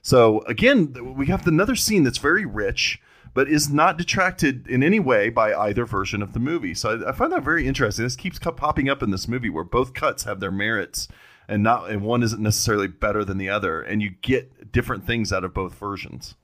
So 0.00 0.42
again, 0.42 1.16
we 1.16 1.26
have 1.26 1.44
another 1.48 1.74
scene 1.74 2.04
that's 2.04 2.18
very 2.18 2.46
rich, 2.46 3.02
but 3.34 3.48
is 3.48 3.68
not 3.68 3.98
detracted 3.98 4.68
in 4.68 4.84
any 4.84 5.00
way 5.00 5.28
by 5.28 5.52
either 5.54 5.86
version 5.86 6.22
of 6.22 6.34
the 6.34 6.40
movie. 6.40 6.74
So 6.74 7.02
I, 7.04 7.08
I 7.08 7.12
find 7.12 7.32
that 7.32 7.42
very 7.42 7.66
interesting. 7.66 8.04
This 8.04 8.14
keeps 8.14 8.38
popping 8.38 8.88
up 8.88 9.02
in 9.02 9.10
this 9.10 9.26
movie 9.26 9.50
where 9.50 9.64
both 9.64 9.92
cuts 9.92 10.22
have 10.22 10.38
their 10.38 10.52
merits 10.52 11.08
and 11.48 11.62
not 11.62 11.90
and 11.90 12.02
one 12.02 12.22
isn't 12.22 12.40
necessarily 12.40 12.86
better 12.86 13.24
than 13.24 13.38
the 13.38 13.48
other 13.48 13.80
and 13.80 14.02
you 14.02 14.10
get 14.22 14.70
different 14.70 15.06
things 15.06 15.32
out 15.32 15.44
of 15.44 15.54
both 15.54 15.74
versions. 15.74 16.34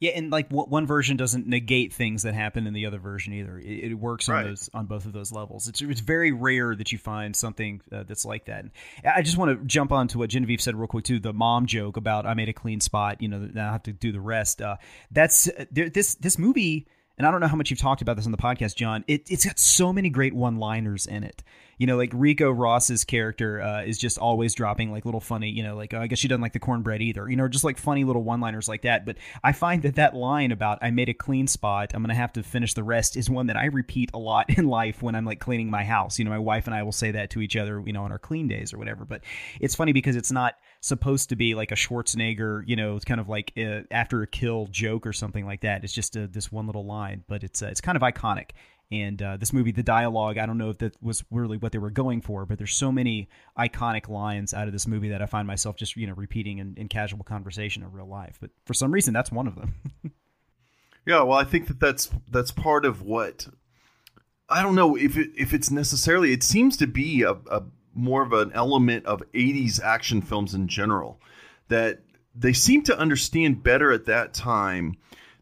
Yeah 0.00 0.12
and 0.12 0.30
like 0.30 0.48
one 0.50 0.86
version 0.86 1.16
doesn't 1.16 1.46
negate 1.48 1.92
things 1.92 2.22
that 2.22 2.32
happen 2.32 2.66
in 2.66 2.72
the 2.72 2.86
other 2.86 2.98
version 2.98 3.32
either. 3.32 3.58
It, 3.58 3.90
it 3.90 3.94
works 3.94 4.28
on 4.28 4.34
right. 4.34 4.44
those 4.44 4.70
on 4.72 4.86
both 4.86 5.06
of 5.06 5.12
those 5.12 5.32
levels. 5.32 5.68
It's, 5.68 5.82
it's 5.82 6.00
very 6.00 6.32
rare 6.32 6.74
that 6.74 6.92
you 6.92 6.98
find 6.98 7.34
something 7.34 7.80
uh, 7.92 8.04
that's 8.04 8.24
like 8.24 8.46
that. 8.46 8.60
And 8.60 8.70
i 9.04 9.22
just 9.22 9.36
want 9.36 9.58
to 9.58 9.66
jump 9.66 9.92
on 9.92 10.08
to 10.08 10.18
what 10.18 10.30
genevieve 10.30 10.60
said 10.60 10.76
real 10.76 10.86
quick 10.86 11.04
too 11.04 11.18
the 11.18 11.32
mom 11.32 11.66
joke 11.66 11.96
about 11.96 12.26
i 12.26 12.34
made 12.34 12.48
a 12.48 12.52
clean 12.52 12.80
spot 12.80 13.20
you 13.20 13.28
know 13.28 13.38
now 13.38 13.68
i 13.68 13.72
have 13.72 13.82
to 13.84 13.92
do 13.92 14.12
the 14.12 14.20
rest. 14.20 14.62
Uh, 14.62 14.76
that's 15.10 15.50
there, 15.70 15.90
this 15.90 16.14
this 16.14 16.38
movie 16.38 16.86
and 17.18 17.26
I 17.26 17.32
don't 17.32 17.40
know 17.40 17.48
how 17.48 17.56
much 17.56 17.70
you've 17.70 17.80
talked 17.80 18.00
about 18.00 18.14
this 18.14 18.26
on 18.26 18.32
the 18.32 18.38
podcast, 18.38 18.76
John. 18.76 19.04
It, 19.08 19.22
It, 19.28 19.42
has 19.42 19.44
got 19.44 19.58
so 19.58 19.92
many 19.92 20.08
great 20.08 20.34
one-liners 20.34 21.04
in 21.04 21.24
it 21.24 21.42
you 21.78 21.86
know, 21.86 21.96
like 21.96 22.10
Ricco 22.12 22.50
Ross's 22.50 23.04
character 23.04 23.62
uh, 23.62 23.82
is 23.82 23.98
just 23.98 24.18
always 24.18 24.54
dropping 24.54 24.90
like 24.90 25.04
little 25.04 25.20
funny, 25.20 25.48
you 25.48 25.62
know, 25.62 25.76
like 25.76 25.94
oh, 25.94 26.00
I 26.00 26.08
guess 26.08 26.18
she 26.18 26.28
doesn't 26.28 26.42
like 26.42 26.52
the 26.52 26.58
cornbread 26.58 27.00
either, 27.00 27.28
you 27.28 27.36
know, 27.36 27.48
just 27.48 27.64
like 27.64 27.78
funny 27.78 28.04
little 28.04 28.24
one-liners 28.24 28.68
like 28.68 28.82
that. 28.82 29.06
But 29.06 29.16
I 29.42 29.52
find 29.52 29.82
that 29.82 29.94
that 29.94 30.14
line 30.14 30.52
about 30.52 30.78
I 30.82 30.90
made 30.90 31.08
a 31.08 31.14
clean 31.14 31.46
spot, 31.46 31.92
I'm 31.94 32.02
gonna 32.02 32.14
have 32.14 32.32
to 32.34 32.42
finish 32.42 32.74
the 32.74 32.82
rest 32.82 33.16
is 33.16 33.30
one 33.30 33.46
that 33.46 33.56
I 33.56 33.66
repeat 33.66 34.10
a 34.12 34.18
lot 34.18 34.50
in 34.58 34.66
life 34.66 35.02
when 35.02 35.14
I'm 35.14 35.24
like 35.24 35.40
cleaning 35.40 35.70
my 35.70 35.84
house. 35.84 36.18
You 36.18 36.24
know, 36.24 36.30
my 36.30 36.38
wife 36.38 36.66
and 36.66 36.74
I 36.74 36.82
will 36.82 36.92
say 36.92 37.12
that 37.12 37.30
to 37.30 37.40
each 37.40 37.56
other, 37.56 37.82
you 37.86 37.92
know, 37.92 38.02
on 38.02 38.12
our 38.12 38.18
clean 38.18 38.48
days 38.48 38.72
or 38.72 38.78
whatever. 38.78 39.04
But 39.04 39.22
it's 39.60 39.74
funny 39.74 39.92
because 39.92 40.16
it's 40.16 40.32
not 40.32 40.54
supposed 40.80 41.28
to 41.28 41.36
be 41.36 41.54
like 41.54 41.72
a 41.72 41.76
Schwarzenegger, 41.76 42.62
you 42.66 42.76
know, 42.76 42.96
it's 42.96 43.04
kind 43.04 43.20
of 43.20 43.28
like 43.28 43.52
a, 43.56 43.78
uh, 43.78 43.82
after 43.90 44.22
a 44.22 44.26
kill 44.26 44.66
joke 44.66 45.06
or 45.06 45.12
something 45.12 45.46
like 45.46 45.60
that. 45.60 45.84
It's 45.84 45.92
just 45.92 46.16
a, 46.16 46.26
this 46.26 46.50
one 46.50 46.66
little 46.66 46.86
line, 46.86 47.24
but 47.28 47.44
it's 47.44 47.62
uh, 47.62 47.66
it's 47.66 47.80
kind 47.80 47.96
of 47.96 48.02
iconic. 48.02 48.50
And 48.90 49.20
uh, 49.20 49.36
this 49.36 49.52
movie, 49.52 49.70
the 49.70 49.82
dialogue, 49.82 50.38
I 50.38 50.46
don't 50.46 50.56
know 50.56 50.70
if 50.70 50.78
that 50.78 50.94
was 51.02 51.22
really 51.30 51.58
what 51.58 51.72
they 51.72 51.78
were 51.78 51.90
going 51.90 52.22
for, 52.22 52.46
but 52.46 52.56
there's 52.56 52.74
so 52.74 52.90
many 52.90 53.28
iconic 53.58 54.08
lines 54.08 54.54
out 54.54 54.66
of 54.66 54.72
this 54.72 54.86
movie 54.86 55.10
that 55.10 55.20
I 55.20 55.26
find 55.26 55.46
myself 55.46 55.76
just 55.76 55.96
you 55.96 56.06
know 56.06 56.14
repeating 56.14 56.58
in, 56.58 56.74
in 56.76 56.88
casual 56.88 57.22
conversation 57.22 57.82
in 57.82 57.92
real 57.92 58.08
life. 58.08 58.38
But 58.40 58.50
for 58.64 58.72
some 58.72 58.90
reason, 58.90 59.12
that's 59.12 59.30
one 59.30 59.46
of 59.46 59.56
them. 59.56 59.74
yeah, 61.06 61.22
well, 61.22 61.36
I 61.36 61.44
think 61.44 61.68
that 61.68 61.80
that's 61.80 62.10
that's 62.30 62.50
part 62.50 62.86
of 62.86 63.02
what 63.02 63.48
I 64.48 64.62
don't 64.62 64.74
know 64.74 64.96
if 64.96 65.18
it, 65.18 65.30
if 65.36 65.52
it's 65.52 65.70
necessarily. 65.70 66.32
It 66.32 66.42
seems 66.42 66.78
to 66.78 66.86
be 66.86 67.22
a, 67.22 67.32
a 67.32 67.64
more 67.94 68.22
of 68.22 68.32
an 68.32 68.52
element 68.54 69.04
of 69.04 69.22
'80s 69.34 69.82
action 69.82 70.22
films 70.22 70.54
in 70.54 70.66
general 70.66 71.20
that 71.68 72.00
they 72.34 72.54
seem 72.54 72.82
to 72.84 72.98
understand 72.98 73.62
better 73.62 73.92
at 73.92 74.06
that 74.06 74.32
time 74.32 74.96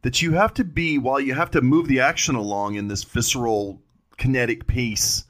that 0.06 0.22
you 0.22 0.34
have 0.34 0.54
to 0.54 0.62
be 0.62 0.98
while 0.98 1.18
you 1.18 1.34
have 1.34 1.50
to 1.50 1.60
move 1.60 1.88
the 1.88 1.98
action 1.98 2.36
along 2.36 2.76
in 2.76 2.86
this 2.86 3.02
visceral 3.02 3.82
kinetic 4.16 4.68
pace 4.68 5.24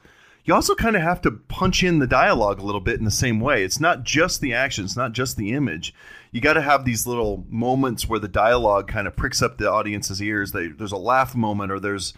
you 0.44 0.52
also 0.52 0.74
kind 0.74 0.94
of 0.94 1.00
have 1.00 1.22
to 1.22 1.30
punch 1.30 1.82
in 1.82 1.98
the 1.98 2.06
dialogue 2.06 2.60
a 2.60 2.62
little 2.62 2.82
bit 2.82 2.98
in 2.98 3.04
the 3.06 3.10
same 3.10 3.40
way. 3.40 3.64
It's 3.64 3.80
not 3.80 4.04
just 4.04 4.42
the 4.42 4.52
action 4.52 4.84
it's 4.84 4.94
not 4.94 5.12
just 5.12 5.38
the 5.38 5.54
image. 5.54 5.94
You 6.30 6.42
got 6.42 6.52
to 6.52 6.60
have 6.60 6.84
these 6.84 7.06
little 7.06 7.44
moments 7.48 8.06
where 8.06 8.20
the 8.20 8.28
dialogue 8.28 8.86
kind 8.86 9.08
of 9.08 9.16
pricks 9.16 9.42
up 9.42 9.56
the 9.56 9.68
audience's 9.68 10.22
ears. 10.22 10.52
They, 10.52 10.68
there's 10.68 10.92
a 10.92 10.98
laugh 10.98 11.34
moment 11.34 11.72
or 11.72 11.80
there's 11.80 12.12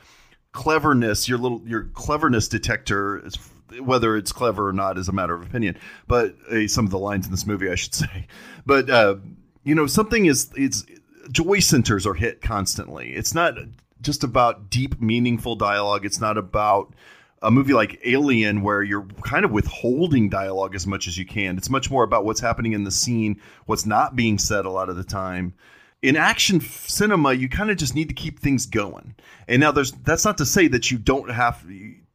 cleverness 0.50 1.28
your 1.28 1.38
little 1.38 1.62
your 1.64 1.84
cleverness 1.84 2.48
detector 2.48 3.24
is 3.24 3.38
whether 3.80 4.16
it's 4.16 4.32
clever 4.32 4.68
or 4.68 4.72
not 4.72 4.98
is 4.98 5.08
a 5.08 5.12
matter 5.12 5.34
of 5.34 5.42
opinion 5.42 5.78
but 6.06 6.34
uh, 6.50 6.66
some 6.66 6.86
of 6.86 6.90
the 6.90 6.98
lines 6.98 7.26
in 7.26 7.30
this 7.30 7.46
movie 7.46 7.70
i 7.70 7.76
should 7.76 7.94
say. 8.02 8.26
But 8.66 8.90
uh, 8.90 9.16
you 9.62 9.74
know 9.74 9.86
something 9.86 10.26
is 10.26 10.50
it's 10.56 10.84
joy 11.30 11.58
centers 11.58 12.06
are 12.06 12.14
hit 12.14 12.40
constantly 12.40 13.14
it's 13.14 13.35
not 13.35 13.54
just 14.00 14.25
about 14.25 14.70
deep 14.70 15.00
meaningful 15.00 15.56
dialogue 15.56 16.04
it's 16.04 16.20
not 16.20 16.38
about 16.38 16.94
a 17.42 17.50
movie 17.50 17.73
like 17.73 18.00
Alien, 18.04 18.62
where 18.62 18.82
you're 18.82 19.06
kind 19.23 19.44
of 19.44 19.50
withholding 19.50 20.28
dialogue 20.28 20.75
as 20.75 20.87
much 20.87 21.06
as 21.06 21.16
you 21.16 21.25
can. 21.25 21.56
It's 21.56 21.70
much 21.70 21.90
more 21.90 22.02
about 22.02 22.25
what's 22.25 22.40
happening 22.40 22.73
in 22.73 22.85
the 22.85 22.90
scene, 22.90 23.40
what's 23.66 23.87
not 23.87 24.16
being 24.16 24.38
said 24.38 24.64
a 24.64 24.70
lot 24.70 24.88
of 24.88 24.97
the 24.97 25.04
time. 25.04 25.54
In 26.02 26.16
action 26.16 26.61
cinema, 26.61 27.32
you 27.32 27.49
kind 27.49 27.70
of 27.70 27.76
just 27.76 27.94
need 27.94 28.08
to 28.08 28.14
keep 28.14 28.38
things 28.38 28.66
going. 28.66 29.14
And 29.47 29.61
now 29.61 29.73
there's 29.73 29.92
that's 29.92 30.25
not 30.25 30.38
to 30.38 30.47
say 30.47 30.68
that 30.68 30.90
you 30.90 30.99
don't 30.99 31.30
have 31.30 31.64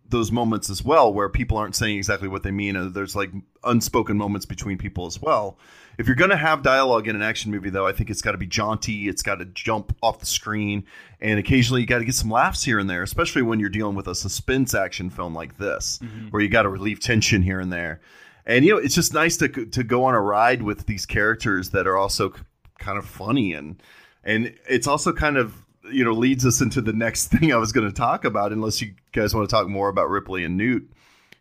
those 0.10 0.32
moments 0.32 0.70
as 0.70 0.84
well 0.84 1.12
where 1.14 1.28
people 1.28 1.58
aren't 1.58 1.76
saying 1.76 1.98
exactly 1.98 2.28
what 2.28 2.44
they 2.44 2.52
mean 2.52 2.94
there's 2.94 3.16
like 3.16 3.32
unspoken 3.64 4.16
moments 4.16 4.46
between 4.46 4.78
people 4.78 5.08
as 5.08 5.20
well 5.20 5.58
if 5.98 6.08
you're 6.08 6.16
going 6.16 6.30
to 6.30 6.38
have 6.38 6.64
dialogue 6.64 7.08
in 7.08 7.16
an 7.16 7.22
action 7.22 7.52
movie 7.52 7.70
though 7.70 7.88
i 7.88 7.92
think 7.92 8.10
it's 8.10 8.22
got 8.22 8.32
to 8.32 8.38
be 8.38 8.48
jaunty 8.48 9.08
it's 9.08 9.22
got 9.22 9.36
to 9.36 9.46
jump 9.46 9.96
off 10.02 10.20
the 10.20 10.26
screen 10.26 10.86
and 11.22 11.40
occasionally 11.40 11.82
you 11.82 11.88
got 11.88 12.00
to 12.00 12.06
get 12.06 12.16
some 12.16 12.30
laughs 12.30 12.64
here 12.64 12.80
and 12.80 12.90
there 12.90 13.04
especially 13.04 13.42
when 13.42 13.60
you're 13.60 13.70
dealing 13.70 13.96
with 13.96 14.08
a 14.08 14.16
suspense 14.16 14.74
action 14.74 15.10
film 15.10 15.34
like 15.34 15.58
this 15.58 16.00
mm-hmm. 16.04 16.28
where 16.30 16.42
you 16.42 16.50
got 16.50 16.64
to 16.64 16.70
relieve 16.70 17.00
tension 17.00 17.42
here 17.42 17.60
and 17.60 17.72
there 17.72 18.02
and 18.46 18.66
you 18.66 18.72
know 18.72 18.78
it's 18.78 18.96
just 18.96 19.14
nice 19.14 19.38
to 19.38 19.48
to 19.48 19.84
go 19.84 20.06
on 20.06 20.14
a 20.14 20.22
ride 20.22 20.62
with 20.62 20.86
these 20.86 21.06
characters 21.06 21.70
that 21.70 21.88
are 21.88 21.98
also 21.98 22.34
kind 22.80 22.98
of 22.98 23.06
funny 23.06 23.54
and 23.54 23.82
and 24.24 24.54
it's 24.68 24.88
also 24.88 25.14
kind 25.14 25.38
of 25.38 25.64
you 25.92 26.04
know 26.04 26.12
leads 26.12 26.46
us 26.46 26.62
into 26.62 26.82
the 26.82 26.94
next 26.94 27.28
thing 27.32 27.54
I 27.54 27.58
was 27.58 27.72
going 27.72 27.88
to 27.88 27.94
talk 27.94 28.26
about. 28.26 28.52
Unless 28.52 28.82
you 28.82 28.94
guys 29.12 29.34
want 29.34 29.50
to 29.50 29.54
talk 29.54 29.68
more 29.68 29.90
about 29.90 30.10
Ripley 30.10 30.44
and 30.44 30.58
Newt 30.58 30.90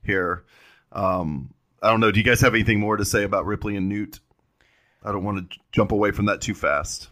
here, 0.02 0.44
um, 0.92 1.52
I 1.82 1.90
don't 1.90 2.00
know. 2.00 2.10
Do 2.10 2.20
you 2.20 2.24
guys 2.24 2.40
have 2.40 2.54
anything 2.54 2.80
more 2.80 2.96
to 2.96 3.04
say 3.04 3.24
about 3.24 3.46
Ripley 3.46 3.76
and 3.76 3.88
Newt? 3.88 4.20
I 5.04 5.12
don't 5.12 5.24
want 5.24 5.50
to 5.50 5.58
jump 5.72 5.92
away 5.92 6.10
from 6.10 6.26
that 6.26 6.40
too 6.40 6.54
fast. 6.54 7.08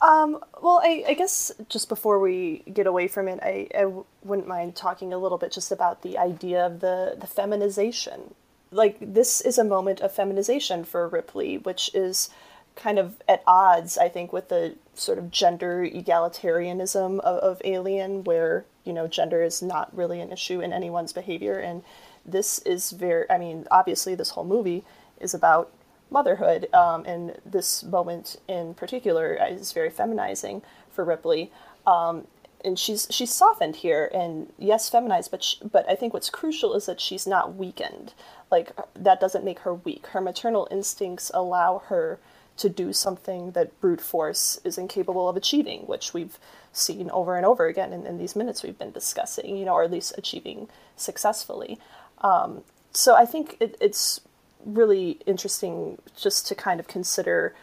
Um, 0.00 0.40
well, 0.60 0.80
I, 0.82 1.04
I, 1.08 1.14
guess 1.14 1.52
just 1.68 1.88
before 1.88 2.18
we 2.18 2.64
get 2.72 2.88
away 2.88 3.06
from 3.06 3.28
it, 3.28 3.38
I 3.40 3.86
wouldn't 4.24 4.48
mind 4.48 4.74
talking 4.74 5.12
a 5.12 5.18
little 5.18 5.38
bit 5.38 5.52
just 5.52 5.70
about 5.70 6.02
the 6.02 6.18
idea 6.18 6.66
of 6.66 6.80
the, 6.80 7.16
the 7.20 7.28
feminization. 7.28 8.34
Like, 8.72 8.96
this 9.00 9.40
is 9.40 9.58
a 9.58 9.64
moment 9.64 10.00
of 10.00 10.12
feminization 10.12 10.82
for 10.82 11.06
Ripley, 11.06 11.56
which 11.58 11.94
is 11.94 12.30
kind 12.74 12.98
of 12.98 13.22
at 13.28 13.44
odds, 13.46 13.96
I 13.96 14.08
think, 14.08 14.32
with 14.32 14.48
the 14.48 14.74
sort 14.94 15.18
of 15.18 15.30
gender 15.30 15.86
egalitarianism 15.86 17.20
of, 17.20 17.38
of 17.38 17.62
Alien, 17.64 18.24
where 18.24 18.64
you 18.84 18.92
know 18.92 19.06
gender 19.06 19.42
is 19.42 19.62
not 19.62 19.94
really 19.96 20.20
an 20.20 20.32
issue 20.32 20.60
in 20.60 20.72
anyone's 20.72 21.12
behavior, 21.12 21.58
and 21.58 21.82
this 22.24 22.58
is 22.60 22.90
very. 22.90 23.30
I 23.30 23.38
mean, 23.38 23.66
obviously, 23.70 24.14
this 24.14 24.30
whole 24.30 24.44
movie 24.44 24.84
is 25.20 25.34
about 25.34 25.70
motherhood, 26.12 26.72
um, 26.74 27.04
and 27.06 27.38
this 27.44 27.82
moment 27.82 28.36
in 28.48 28.74
particular 28.74 29.34
is 29.34 29.72
very 29.72 29.90
feminizing 29.90 30.62
for 30.90 31.04
Ripley. 31.04 31.50
Um, 31.86 32.26
and 32.64 32.78
she's 32.78 33.08
she's 33.10 33.34
softened 33.34 33.76
here, 33.76 34.08
and 34.14 34.52
yes, 34.58 34.88
feminized, 34.88 35.30
but 35.30 35.42
she, 35.42 35.56
but 35.64 35.88
I 35.88 35.96
think 35.96 36.14
what's 36.14 36.30
crucial 36.30 36.74
is 36.74 36.86
that 36.86 37.00
she's 37.00 37.26
not 37.26 37.54
weakened. 37.56 38.14
Like 38.50 38.72
that 38.94 39.20
doesn't 39.20 39.44
make 39.44 39.60
her 39.60 39.74
weak. 39.74 40.06
Her 40.08 40.20
maternal 40.20 40.68
instincts 40.70 41.30
allow 41.34 41.82
her 41.86 42.20
to 42.58 42.68
do 42.68 42.92
something 42.92 43.52
that 43.52 43.80
brute 43.80 44.00
force 44.00 44.60
is 44.64 44.78
incapable 44.78 45.28
of 45.28 45.36
achieving, 45.36 45.80
which 45.86 46.14
we've 46.14 46.38
seen 46.72 47.10
over 47.10 47.36
and 47.36 47.46
over 47.46 47.66
again 47.66 47.92
in, 47.92 48.06
in 48.06 48.18
these 48.18 48.36
minutes 48.36 48.62
we've 48.62 48.78
been 48.78 48.92
discussing, 48.92 49.56
you 49.56 49.64
know, 49.64 49.72
or 49.74 49.82
at 49.84 49.90
least 49.90 50.14
achieving 50.18 50.68
successfully 50.96 51.78
Um, 52.22 52.62
so 52.92 53.14
I 53.14 53.24
think 53.24 53.56
it, 53.60 53.76
it's 53.80 54.20
really 54.64 55.18
interesting 55.26 55.98
just 56.16 56.46
to 56.48 56.54
kind 56.54 56.80
of 56.80 56.88
consider 56.88 57.54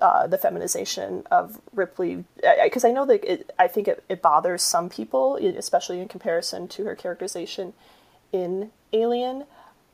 uh, 0.00 0.26
the 0.26 0.38
feminization 0.38 1.24
of 1.30 1.60
Ripley, 1.72 2.24
because 2.62 2.84
I, 2.84 2.88
I, 2.88 2.92
know 2.92 3.06
that 3.06 3.24
it, 3.24 3.52
I 3.58 3.68
think 3.68 3.86
it, 3.86 4.02
it 4.08 4.22
bothers 4.22 4.62
some 4.62 4.88
people, 4.88 5.36
especially 5.36 6.00
in 6.00 6.08
comparison 6.08 6.66
to 6.68 6.84
her 6.84 6.94
characterization 6.94 7.74
in 8.32 8.70
Alien. 8.92 9.44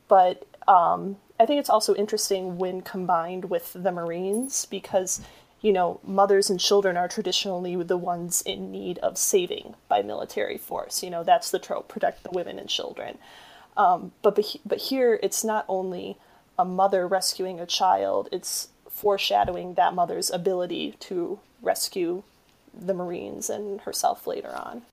But 0.07 0.47
um, 0.67 1.17
I 1.39 1.45
think 1.45 1.59
it's 1.59 1.69
also 1.69 1.95
interesting 1.95 2.57
when 2.57 2.81
combined 2.81 3.45
with 3.45 3.73
the 3.73 3.91
Marines 3.91 4.65
because, 4.65 5.21
you 5.61 5.71
know, 5.71 5.99
mothers 6.03 6.49
and 6.49 6.59
children 6.59 6.97
are 6.97 7.07
traditionally 7.07 7.81
the 7.83 7.97
ones 7.97 8.41
in 8.41 8.71
need 8.71 8.97
of 8.99 9.17
saving 9.17 9.75
by 9.87 10.01
military 10.01 10.57
force. 10.57 11.03
You 11.03 11.09
know, 11.09 11.23
that's 11.23 11.51
the 11.51 11.59
trope 11.59 11.87
protect 11.87 12.23
the 12.23 12.31
women 12.31 12.59
and 12.59 12.67
children. 12.67 13.17
Um, 13.77 14.11
but, 14.21 14.35
but, 14.35 14.55
but 14.65 14.77
here 14.79 15.19
it's 15.23 15.43
not 15.43 15.65
only 15.67 16.17
a 16.61 16.65
mother 16.65 17.07
rescuing 17.07 17.59
a 17.59 17.65
child, 17.65 18.29
it's 18.31 18.69
foreshadowing 18.87 19.73
that 19.73 19.95
mother's 19.95 20.29
ability 20.29 20.95
to 20.99 21.39
rescue 21.59 22.21
the 22.71 22.93
Marines 22.93 23.49
and 23.49 23.81
herself 23.81 24.27
later 24.27 24.55
on. 24.55 24.83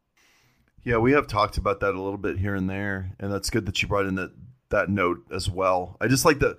Yeah, 0.82 0.96
we 0.96 1.12
have 1.12 1.26
talked 1.26 1.58
about 1.58 1.80
that 1.80 1.94
a 1.94 2.00
little 2.00 2.16
bit 2.16 2.38
here 2.38 2.54
and 2.54 2.70
there, 2.70 3.10
and 3.20 3.30
that's 3.30 3.50
good 3.50 3.66
that 3.66 3.82
you 3.82 3.88
brought 3.88 4.06
in 4.06 4.14
that 4.14 4.32
that 4.70 4.88
note 4.88 5.24
as 5.30 5.50
well. 5.50 5.96
I 6.00 6.08
just 6.08 6.24
like 6.24 6.38
the 6.38 6.56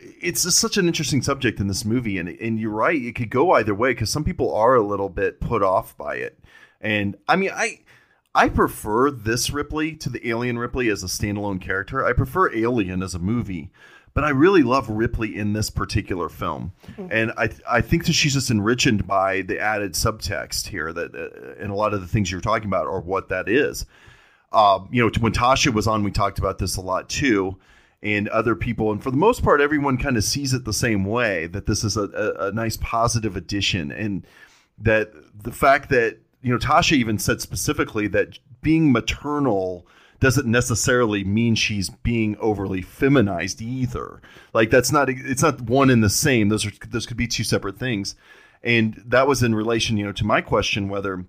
it's 0.00 0.44
just 0.44 0.58
such 0.58 0.78
an 0.78 0.86
interesting 0.86 1.20
subject 1.20 1.60
in 1.60 1.68
this 1.68 1.84
movie 1.84 2.16
and 2.16 2.28
and 2.28 2.58
you're 2.58 2.70
right 2.70 3.00
it 3.00 3.14
could 3.14 3.30
go 3.30 3.52
either 3.52 3.74
way 3.74 3.94
cuz 3.94 4.10
some 4.10 4.24
people 4.24 4.54
are 4.54 4.74
a 4.74 4.86
little 4.86 5.08
bit 5.10 5.40
put 5.40 5.62
off 5.62 5.96
by 5.98 6.16
it. 6.16 6.38
And 6.80 7.16
I 7.28 7.36
mean 7.36 7.50
I 7.54 7.80
I 8.34 8.48
prefer 8.48 9.10
this 9.10 9.50
Ripley 9.50 9.96
to 9.96 10.08
the 10.08 10.28
Alien 10.28 10.58
Ripley 10.58 10.88
as 10.88 11.02
a 11.02 11.06
standalone 11.06 11.60
character. 11.60 12.04
I 12.04 12.12
prefer 12.12 12.54
Alien 12.54 13.02
as 13.02 13.14
a 13.14 13.18
movie, 13.18 13.72
but 14.14 14.24
I 14.24 14.30
really 14.30 14.62
love 14.62 14.88
Ripley 14.88 15.36
in 15.36 15.52
this 15.52 15.70
particular 15.70 16.28
film, 16.28 16.72
mm-hmm. 16.92 17.06
and 17.10 17.32
I 17.36 17.50
I 17.68 17.80
think 17.80 18.06
that 18.06 18.12
she's 18.12 18.34
just 18.34 18.50
enriched 18.50 19.06
by 19.06 19.42
the 19.42 19.58
added 19.58 19.92
subtext 19.92 20.68
here 20.68 20.92
that 20.92 21.14
uh, 21.14 21.62
and 21.62 21.70
a 21.70 21.74
lot 21.74 21.94
of 21.94 22.00
the 22.00 22.06
things 22.06 22.30
you're 22.30 22.40
talking 22.40 22.68
about 22.68 22.86
are 22.86 23.00
what 23.00 23.28
that 23.28 23.48
is. 23.48 23.86
Um, 24.52 24.88
you 24.90 25.02
know, 25.02 25.10
when 25.20 25.32
Tasha 25.32 25.72
was 25.72 25.86
on, 25.86 26.02
we 26.02 26.10
talked 26.10 26.38
about 26.38 26.58
this 26.58 26.76
a 26.76 26.80
lot 26.80 27.08
too, 27.08 27.56
and 28.02 28.28
other 28.28 28.54
people. 28.56 28.90
And 28.90 29.02
for 29.02 29.10
the 29.10 29.16
most 29.16 29.42
part, 29.42 29.60
everyone 29.60 29.96
kind 29.96 30.16
of 30.16 30.24
sees 30.24 30.52
it 30.52 30.64
the 30.64 30.72
same 30.72 31.04
way 31.04 31.46
that 31.48 31.66
this 31.66 31.84
is 31.84 31.96
a, 31.96 32.04
a, 32.04 32.48
a 32.48 32.52
nice 32.52 32.76
positive 32.78 33.36
addition. 33.36 33.92
And 33.92 34.26
that 34.78 35.12
the 35.42 35.52
fact 35.52 35.90
that, 35.90 36.18
you 36.42 36.50
know, 36.50 36.58
Tasha 36.58 36.92
even 36.92 37.18
said 37.18 37.40
specifically 37.40 38.08
that 38.08 38.38
being 38.62 38.90
maternal 38.90 39.86
doesn't 40.20 40.46
necessarily 40.46 41.24
mean 41.24 41.54
she's 41.54 41.90
being 41.90 42.36
overly 42.38 42.82
feminized 42.82 43.60
either. 43.60 44.20
Like 44.52 44.70
that's 44.70 44.92
not 44.92 45.08
it's 45.08 45.42
not 45.42 45.62
one 45.62 45.90
and 45.90 46.04
the 46.04 46.10
same. 46.10 46.48
Those 46.48 46.66
are 46.66 46.72
those 46.88 47.06
could 47.06 47.16
be 47.16 47.26
two 47.26 47.44
separate 47.44 47.78
things. 47.78 48.14
And 48.62 49.02
that 49.06 49.26
was 49.26 49.42
in 49.42 49.54
relation, 49.54 49.96
you 49.96 50.04
know, 50.04 50.12
to 50.12 50.26
my 50.26 50.42
question 50.42 50.88
whether 50.88 51.24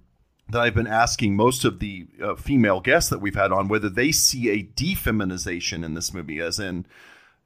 that 0.49 0.59
I've 0.59 0.75
been 0.75 0.87
asking 0.87 1.35
most 1.35 1.63
of 1.63 1.79
the 1.79 2.07
uh, 2.21 2.35
female 2.35 2.81
guests 2.81 3.09
that 3.09 3.19
we've 3.19 3.35
had 3.35 3.53
on 3.53 3.69
whether 3.69 3.89
they 3.89 4.11
see 4.11 4.49
a 4.49 4.63
defeminization 4.63 5.85
in 5.85 5.93
this 5.93 6.13
movie, 6.13 6.41
as 6.41 6.59
in 6.59 6.85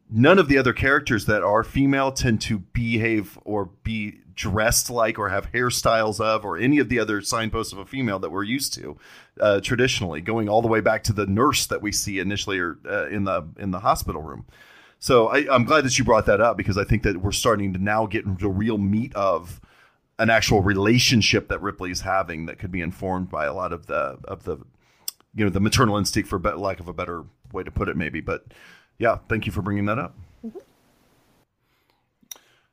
none 0.09 0.39
of 0.39 0.47
the 0.47 0.57
other 0.57 0.74
characters 0.74 1.25
that 1.25 1.43
are 1.43 1.63
female 1.63 2.12
tend 2.12 2.41
to 2.41 2.59
behave 2.59 3.39
or 3.43 3.65
be 3.83 4.19
dressed 4.35 4.89
like 4.89 5.17
or 5.17 5.29
have 5.29 5.51
hairstyles 5.51 6.19
of 6.19 6.43
or 6.43 6.57
any 6.57 6.77
of 6.77 6.89
the 6.89 7.00
other 7.00 7.21
signposts 7.21 7.71
of 7.71 7.79
a 7.79 7.85
female 7.85 8.19
that 8.19 8.31
we're 8.31 8.43
used 8.43 8.74
to 8.74 8.97
uh, 9.39 9.59
traditionally, 9.62 10.21
going 10.21 10.50
all 10.50 10.62
the 10.62 10.67
way 10.67 10.81
back 10.81 11.03
to 11.03 11.13
the 11.13 11.25
nurse 11.25 11.65
that 11.67 11.81
we 11.81 11.91
see 11.91 12.19
initially 12.19 12.59
or 12.59 12.77
uh, 12.85 13.07
in 13.07 13.24
the 13.24 13.47
in 13.57 13.71
the 13.71 13.79
hospital 13.79 14.21
room. 14.21 14.45
So 15.00 15.27
I, 15.27 15.45
I'm 15.53 15.65
glad 15.65 15.85
that 15.85 15.97
you 15.97 16.05
brought 16.05 16.25
that 16.25 16.41
up 16.41 16.57
because 16.57 16.77
I 16.77 16.83
think 16.83 17.03
that 17.03 17.21
we're 17.21 17.31
starting 17.31 17.74
to 17.74 17.79
now 17.79 18.05
get 18.05 18.39
the 18.39 18.50
real 18.50 18.77
meat 18.77 19.13
of 19.15 19.62
an 20.17 20.29
actual 20.29 20.62
relationship 20.62 21.50
that 21.50 21.62
Ripley's 21.62 22.01
having 22.01 22.45
that 22.45 22.59
could 22.59 22.71
be 22.71 22.81
informed 22.81 23.29
by 23.29 23.45
a 23.45 23.53
lot 23.53 23.74
of 23.74 23.88
the 23.88 24.17
of 24.25 24.43
the 24.43 24.57
you 25.33 25.43
know 25.43 25.50
the 25.50 25.59
maternal 25.59 25.97
instinct 25.97 26.29
for 26.29 26.39
lack 26.39 26.79
of 26.79 26.88
a 26.88 26.93
better 26.93 27.24
way 27.51 27.63
to 27.63 27.71
put 27.71 27.88
it 27.88 27.95
maybe 27.95 28.21
but 28.21 28.45
yeah 28.97 29.17
thank 29.29 29.45
you 29.45 29.51
for 29.51 29.61
bringing 29.61 29.85
that 29.85 29.99
up 29.99 30.15
mm-hmm. 30.45 30.57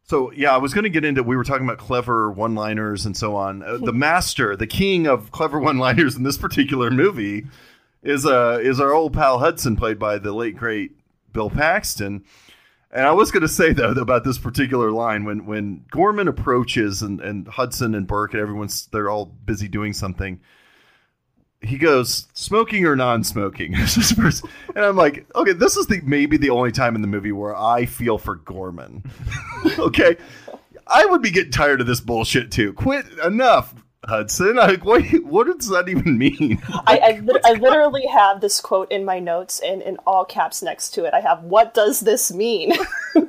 so 0.03 0.31
yeah 0.33 0.55
i 0.55 0.59
was 0.59 0.75
going 0.75 0.85
to 0.85 0.91
get 0.91 1.05
into 1.05 1.23
we 1.23 1.37
were 1.37 1.45
talking 1.45 1.67
about 1.67 1.79
clever 1.79 2.31
one 2.31 2.55
liners 2.55 3.07
and 3.07 3.17
so 3.17 3.37
on 3.37 3.63
uh, 3.63 3.79
the 3.79 3.93
master 3.93 4.57
the 4.57 4.67
king 4.67 5.07
of 5.07 5.31
clever 5.31 5.59
one 5.59 5.79
liners 5.79 6.17
in 6.17 6.23
this 6.23 6.37
particular 6.39 6.91
movie 6.91 7.47
is 8.03 8.27
uh 8.27 8.59
is 8.63 8.81
our 8.81 8.93
old 8.93 9.13
pal 9.13 9.39
hudson 9.39 9.77
played 9.77 9.99
by 9.99 10.19
the 10.19 10.33
late 10.33 10.57
great 10.57 10.93
bill 11.33 11.51
paxton 11.51 12.25
And 12.95 13.07
I 13.07 13.13
was 13.13 13.31
going 13.31 13.41
to 13.41 13.49
say 13.49 13.73
though 13.73 13.93
about 13.93 14.23
this 14.23 14.39
particular 14.39 14.91
line 14.91 15.25
when 15.25 15.47
when 15.47 15.87
Gorman 15.91 16.29
approaches 16.29 17.01
and, 17.01 17.21
and 17.23 17.49
Hudson 17.49 17.95
and 17.95 18.07
Burke 18.07 18.35
and 18.35 18.43
everyone's 18.43 18.87
they're 18.93 19.09
all 19.09 19.25
busy 19.25 19.67
doing 19.67 19.95
something. 19.95 20.41
He 21.63 21.79
goes 21.79 22.27
smoking 22.35 22.87
or 22.87 22.97
non-smoking, 22.97 23.75
and 23.77 24.43
I'm 24.77 24.97
like, 24.97 25.27
okay, 25.35 25.53
this 25.53 25.77
is 25.77 25.87
the 25.87 26.01
maybe 26.03 26.37
the 26.37 26.51
only 26.51 26.73
time 26.73 26.97
in 26.97 27.03
the 27.03 27.09
movie 27.09 27.33
where 27.33 27.57
I 27.57 27.87
feel 27.87 28.19
for 28.19 28.37
Gorman. 28.37 29.05
okay, 29.79 30.17
I 30.87 31.07
would 31.07 31.23
be 31.23 31.31
getting 31.31 31.53
tired 31.53 31.81
of 31.81 31.87
this 31.87 32.01
bullshit 32.01 32.51
too. 32.51 32.73
Quit 32.73 33.07
enough. 33.25 33.75
Hudson. 34.05 34.59
I, 34.61 34.75
what, 34.77 35.05
what 35.25 35.47
does 35.47 35.69
that 35.69 35.89
even 35.89 36.19
mean? 36.19 36.61
I, 36.87 36.99
I, 36.99 37.21
li- 37.21 37.41
I, 37.45 37.53
literally 37.53 38.07
have 38.07 38.41
this 38.41 38.61
quote 38.61 38.91
in 38.91 39.05
my 39.05 39.19
notes 39.19 39.61
and 39.65 39.81
in 39.83 39.97
all 40.07 40.25
caps 40.25 40.63
next 40.63 40.91
to 40.95 41.05
it. 41.05 41.15
I 41.15 41.21
have, 41.21 41.45
what 41.45 41.75
does 41.75 42.01
this 42.01 42.33
mean? 42.33 42.73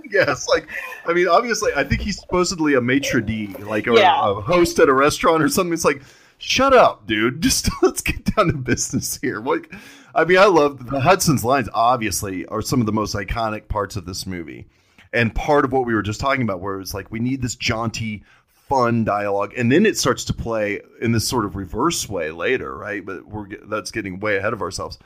yes. 0.10 0.48
Like, 0.50 0.68
I 1.06 1.14
mean, 1.14 1.28
obviously, 1.28 1.72
I 1.76 1.84
think 1.84 2.02
he's 2.02 2.20
supposedly 2.20 2.74
a 2.74 2.82
maitre 2.82 3.22
d', 3.22 3.56
like 3.60 3.88
a, 3.88 3.94
yeah. 3.94 4.20
a 4.20 4.34
host 4.42 4.80
at 4.80 4.90
a 4.90 4.94
restaurant 4.94 5.44
or 5.44 5.50
something. 5.50 5.74
It's 5.74 5.86
like, 5.86 6.02
shut 6.38 6.74
up, 6.74 7.08
dude. 7.08 7.42
Just 7.44 7.70
let's 7.82 8.02
get 8.02 8.36
down 8.36 8.48
to 8.48 8.54
business 8.54 9.18
here. 9.22 9.40
Like, 9.40 9.74
I 10.16 10.26
mean, 10.26 10.38
I 10.38 10.46
love 10.46 10.90
the 10.90 11.00
Hudson's 11.00 11.44
lines, 11.44 11.70
obviously, 11.74 12.46
are 12.48 12.62
some 12.62 12.80
of 12.80 12.86
the 12.86 12.92
most 12.92 13.16
iconic 13.16 13.68
parts 13.68 13.96
of 13.96 14.06
this 14.06 14.26
movie. 14.26 14.68
And 15.12 15.34
part 15.34 15.66
of 15.66 15.72
what 15.72 15.86
we 15.86 15.94
were 15.94 16.02
just 16.02 16.20
talking 16.20 16.42
about, 16.42 16.62
where 16.62 16.80
it's 16.80 16.94
like, 16.94 17.12
we 17.12 17.20
need 17.20 17.42
this 17.42 17.56
jaunty, 17.56 18.24
fun 18.48 19.04
dialogue, 19.04 19.54
and 19.56 19.72
then 19.72 19.86
it 19.86 19.98
starts 19.98 20.26
to 20.26 20.34
play 20.34 20.82
in 21.02 21.12
this 21.12 21.28
sort 21.28 21.46
of 21.46 21.56
reverse 21.56 22.10
way 22.10 22.32
later, 22.32 22.76
right? 22.76 23.06
But 23.06 23.28
we're 23.28 23.48
that's 23.68 23.92
getting 23.92 24.20
way 24.20 24.38
ahead 24.38 24.54
of 24.54 24.62
ourselves. 24.62 24.98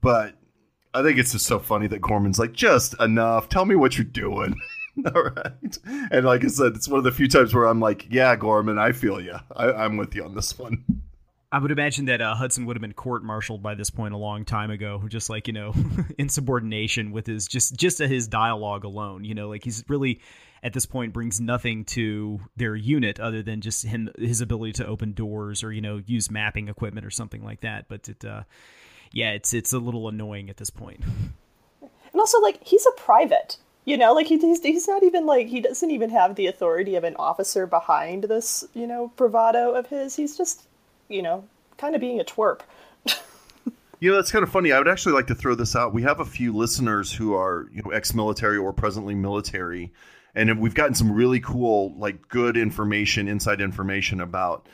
But 0.00 0.34
I 0.92 1.02
think 1.02 1.18
it's 1.18 1.32
just 1.32 1.46
so 1.46 1.58
funny 1.58 1.86
that 1.88 2.00
Gorman's 2.00 2.38
like, 2.38 2.52
just 2.52 3.00
enough. 3.00 3.48
Tell 3.48 3.64
me 3.64 3.76
what 3.76 3.96
you're 3.96 4.04
doing. 4.04 4.54
All 5.14 5.22
right. 5.22 5.78
And 6.10 6.24
like 6.24 6.44
I 6.44 6.48
said, 6.48 6.72
it's 6.74 6.88
one 6.88 6.98
of 6.98 7.04
the 7.04 7.12
few 7.12 7.28
times 7.28 7.54
where 7.54 7.64
I'm 7.64 7.80
like, 7.80 8.06
yeah, 8.10 8.36
Gorman, 8.36 8.78
I 8.78 8.92
feel 8.92 9.20
you. 9.20 9.36
I, 9.56 9.84
am 9.84 9.96
with 9.96 10.14
you 10.14 10.24
on 10.24 10.34
this 10.34 10.58
one. 10.58 10.84
I 11.50 11.58
would 11.58 11.70
imagine 11.70 12.06
that 12.06 12.20
uh, 12.20 12.34
Hudson 12.34 12.66
would 12.66 12.76
have 12.76 12.80
been 12.80 12.94
court-martialed 12.94 13.62
by 13.62 13.76
this 13.76 13.88
point 13.88 14.12
a 14.12 14.16
long 14.16 14.44
time 14.44 14.70
ago, 14.72 15.02
just 15.06 15.30
like 15.30 15.46
you 15.46 15.52
know, 15.52 15.72
insubordination 16.18 17.12
with 17.12 17.26
his 17.26 17.46
just 17.46 17.76
just 17.76 17.98
his 17.98 18.26
dialogue 18.26 18.84
alone. 18.84 19.24
You 19.24 19.34
know, 19.34 19.48
like 19.48 19.62
he's 19.62 19.84
really 19.88 20.20
at 20.64 20.72
this 20.72 20.86
point 20.86 21.12
brings 21.12 21.40
nothing 21.40 21.84
to 21.84 22.40
their 22.56 22.74
unit 22.74 23.20
other 23.20 23.42
than 23.42 23.60
just 23.60 23.84
him 23.84 24.10
his 24.18 24.40
ability 24.40 24.72
to 24.72 24.86
open 24.86 25.12
doors 25.12 25.62
or 25.62 25.72
you 25.72 25.80
know 25.80 26.02
use 26.06 26.30
mapping 26.30 26.68
equipment 26.68 27.06
or 27.06 27.10
something 27.10 27.44
like 27.44 27.60
that. 27.60 27.86
But 27.86 28.08
it, 28.08 28.24
uh, 28.24 28.42
yeah, 29.12 29.30
it's 29.30 29.54
it's 29.54 29.72
a 29.72 29.78
little 29.78 30.08
annoying 30.08 30.50
at 30.50 30.56
this 30.56 30.70
point. 30.70 31.04
And 31.80 32.20
also, 32.20 32.40
like 32.40 32.64
he's 32.64 32.84
a 32.86 33.00
private, 33.00 33.58
you 33.84 33.96
know, 33.96 34.14
like 34.14 34.26
he, 34.26 34.38
he's 34.38 34.62
he's 34.62 34.88
not 34.88 35.02
even 35.02 35.26
like 35.26 35.46
he 35.48 35.60
doesn't 35.60 35.90
even 35.90 36.10
have 36.10 36.36
the 36.36 36.46
authority 36.46 36.96
of 36.96 37.04
an 37.04 37.16
officer 37.16 37.66
behind 37.66 38.24
this, 38.24 38.64
you 38.74 38.86
know, 38.86 39.12
bravado 39.16 39.72
of 39.72 39.86
his. 39.88 40.16
He's 40.16 40.36
just, 40.36 40.62
you 41.08 41.22
know, 41.22 41.44
kind 41.76 41.94
of 41.94 42.00
being 42.00 42.20
a 42.20 42.24
twerp. 42.24 42.60
You 44.00 44.10
know, 44.10 44.16
that's 44.16 44.32
kind 44.32 44.42
of 44.42 44.50
funny. 44.50 44.70
I 44.70 44.76
would 44.76 44.88
actually 44.88 45.14
like 45.14 45.28
to 45.28 45.34
throw 45.34 45.54
this 45.54 45.74
out. 45.74 45.94
We 45.94 46.02
have 46.02 46.20
a 46.20 46.26
few 46.26 46.54
listeners 46.54 47.10
who 47.10 47.32
are, 47.32 47.70
you 47.72 47.80
know, 47.82 47.90
ex-military 47.90 48.58
or 48.58 48.70
presently 48.74 49.14
military, 49.14 49.94
and 50.34 50.60
we've 50.60 50.74
gotten 50.74 50.94
some 50.94 51.10
really 51.10 51.40
cool, 51.40 51.94
like 51.96 52.28
good 52.28 52.58
information, 52.58 53.28
inside 53.28 53.62
information 53.62 54.20
about 54.20 54.68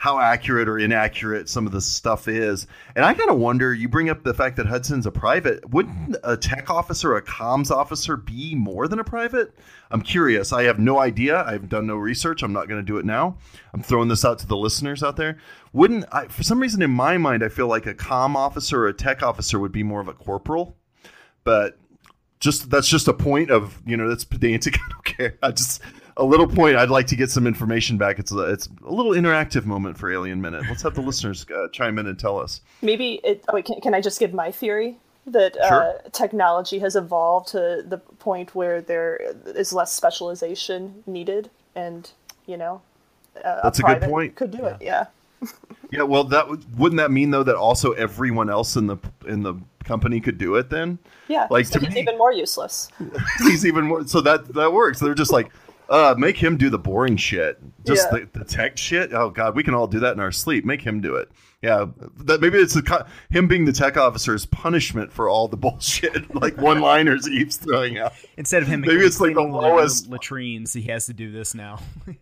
how 0.00 0.20
accurate 0.20 0.68
or 0.68 0.78
inaccurate 0.78 1.48
some 1.48 1.66
of 1.66 1.72
the 1.72 1.80
stuff 1.80 2.28
is. 2.28 2.68
And 2.94 3.04
I 3.04 3.14
kind 3.14 3.30
of 3.30 3.38
wonder, 3.38 3.74
you 3.74 3.88
bring 3.88 4.08
up 4.08 4.22
the 4.22 4.32
fact 4.32 4.54
that 4.58 4.66
Hudson's 4.66 5.06
a 5.06 5.10
private. 5.10 5.68
Wouldn't 5.70 6.14
a 6.22 6.36
tech 6.36 6.70
officer, 6.70 7.16
a 7.16 7.22
comms 7.22 7.72
officer 7.72 8.16
be 8.16 8.54
more 8.54 8.86
than 8.86 9.00
a 9.00 9.04
private? 9.04 9.52
I'm 9.90 10.00
curious. 10.00 10.52
I 10.52 10.62
have 10.62 10.78
no 10.78 11.00
idea. 11.00 11.42
I've 11.42 11.68
done 11.68 11.88
no 11.88 11.96
research. 11.96 12.44
I'm 12.44 12.52
not 12.52 12.68
going 12.68 12.80
to 12.80 12.86
do 12.86 12.98
it 12.98 13.04
now. 13.04 13.38
I'm 13.74 13.82
throwing 13.82 14.06
this 14.06 14.24
out 14.24 14.38
to 14.38 14.46
the 14.46 14.56
listeners 14.56 15.02
out 15.02 15.16
there. 15.16 15.38
Wouldn't 15.72 16.04
I, 16.12 16.28
for 16.28 16.44
some 16.44 16.60
reason 16.60 16.80
in 16.80 16.92
my 16.92 17.18
mind, 17.18 17.42
I 17.42 17.48
feel 17.48 17.66
like 17.66 17.86
a 17.86 17.94
comm 17.94 18.36
officer 18.36 18.84
or 18.84 18.86
a 18.86 18.94
tech 18.94 19.24
officer 19.24 19.58
would 19.58 19.72
be 19.72 19.82
more 19.82 20.00
of 20.00 20.06
a 20.06 20.14
corporal. 20.14 20.76
But 21.42 21.76
just 22.38 22.70
that's 22.70 22.88
just 22.88 23.08
a 23.08 23.12
point 23.12 23.50
of 23.50 23.82
you 23.84 23.96
know 23.96 24.08
that's 24.08 24.24
pedantic. 24.24 24.76
I 24.78 24.88
don't 24.90 25.04
care. 25.04 25.38
I 25.42 25.50
just 25.50 25.82
a 26.18 26.24
little 26.24 26.46
point. 26.46 26.76
I'd 26.76 26.90
like 26.90 27.06
to 27.08 27.16
get 27.16 27.30
some 27.30 27.46
information 27.46 27.96
back. 27.96 28.18
It's 28.18 28.32
a, 28.32 28.40
it's 28.40 28.68
a 28.84 28.92
little 28.92 29.12
interactive 29.12 29.64
moment 29.64 29.96
for 29.96 30.12
Alien 30.12 30.40
Minute. 30.40 30.64
Let's 30.68 30.82
have 30.82 30.94
the 30.94 31.00
listeners 31.00 31.46
uh, 31.54 31.68
chime 31.72 31.98
in 31.98 32.06
and 32.06 32.18
tell 32.18 32.38
us. 32.38 32.60
Maybe 32.82 33.20
it. 33.24 33.44
Oh, 33.48 33.54
wait, 33.54 33.64
can, 33.64 33.80
can 33.80 33.94
I 33.94 34.00
just 34.00 34.20
give 34.20 34.34
my 34.34 34.50
theory? 34.50 34.96
That 35.26 35.58
uh, 35.58 35.68
sure. 35.68 35.82
uh, 35.82 36.08
technology 36.10 36.78
has 36.78 36.96
evolved 36.96 37.48
to 37.48 37.84
the 37.86 37.98
point 37.98 38.54
where 38.54 38.80
there 38.80 39.20
is 39.46 39.74
less 39.74 39.92
specialization 39.92 41.02
needed, 41.06 41.50
and 41.74 42.10
you 42.46 42.56
know, 42.56 42.80
uh, 43.44 43.60
that's 43.62 43.78
a, 43.78 43.84
a 43.84 43.94
good 43.94 44.08
point. 44.08 44.36
Could 44.36 44.52
do 44.52 44.62
yeah. 44.62 44.68
it, 44.68 44.76
yeah. 44.80 45.06
yeah, 45.92 46.02
well, 46.02 46.24
that 46.24 46.48
wouldn't 46.76 46.98
that 46.98 47.10
mean 47.10 47.30
though 47.30 47.42
that 47.42 47.56
also 47.56 47.92
everyone 47.92 48.48
else 48.48 48.76
in 48.76 48.86
the 48.86 48.96
in 49.26 49.42
the 49.42 49.54
company 49.84 50.18
could 50.18 50.38
do 50.38 50.54
it 50.54 50.70
then? 50.70 50.98
Yeah, 51.28 51.46
like 51.50 51.66
so 51.66 51.78
to 51.78 51.84
he's 51.84 51.94
me, 51.94 52.00
even 52.00 52.16
more 52.16 52.32
useless. 52.32 52.88
he's 53.40 53.66
even 53.66 53.84
more. 53.84 54.06
So 54.06 54.22
that 54.22 54.54
that 54.54 54.72
works. 54.72 54.98
They're 54.98 55.14
just 55.14 55.32
like, 55.32 55.50
uh, 55.88 56.14
make 56.18 56.36
him 56.36 56.56
do 56.56 56.70
the 56.70 56.78
boring 56.78 57.16
shit, 57.16 57.58
just 57.86 58.08
yeah. 58.12 58.20
the, 58.32 58.38
the 58.40 58.44
tech 58.44 58.76
shit. 58.76 59.12
Oh 59.12 59.30
god, 59.30 59.56
we 59.56 59.62
can 59.62 59.74
all 59.74 59.86
do 59.86 60.00
that 60.00 60.12
in 60.12 60.20
our 60.20 60.32
sleep. 60.32 60.64
Make 60.64 60.82
him 60.82 61.00
do 61.00 61.14
it. 61.14 61.30
Yeah, 61.62 61.86
that 62.18 62.40
maybe 62.40 62.58
it's 62.58 62.76
a, 62.76 63.06
him 63.30 63.48
being 63.48 63.64
the 63.64 63.72
tech 63.72 63.96
officer's 63.96 64.46
punishment 64.46 65.12
for 65.12 65.28
all 65.28 65.48
the 65.48 65.56
bullshit, 65.58 66.34
like 66.34 66.56
one-liners 66.56 67.26
he 67.26 67.38
keeps 67.38 67.56
throwing 67.56 67.98
out. 67.98 68.12
Instead 68.36 68.62
of 68.62 68.68
him, 68.68 68.82
maybe 68.82 69.04
it's 69.04 69.20
like 69.20 69.34
the 69.34 69.42
lowest 69.42 70.08
latrines. 70.08 70.72
He 70.72 70.82
has 70.82 71.06
to 71.06 71.14
do 71.14 71.30
this 71.30 71.54
now. 71.54 71.80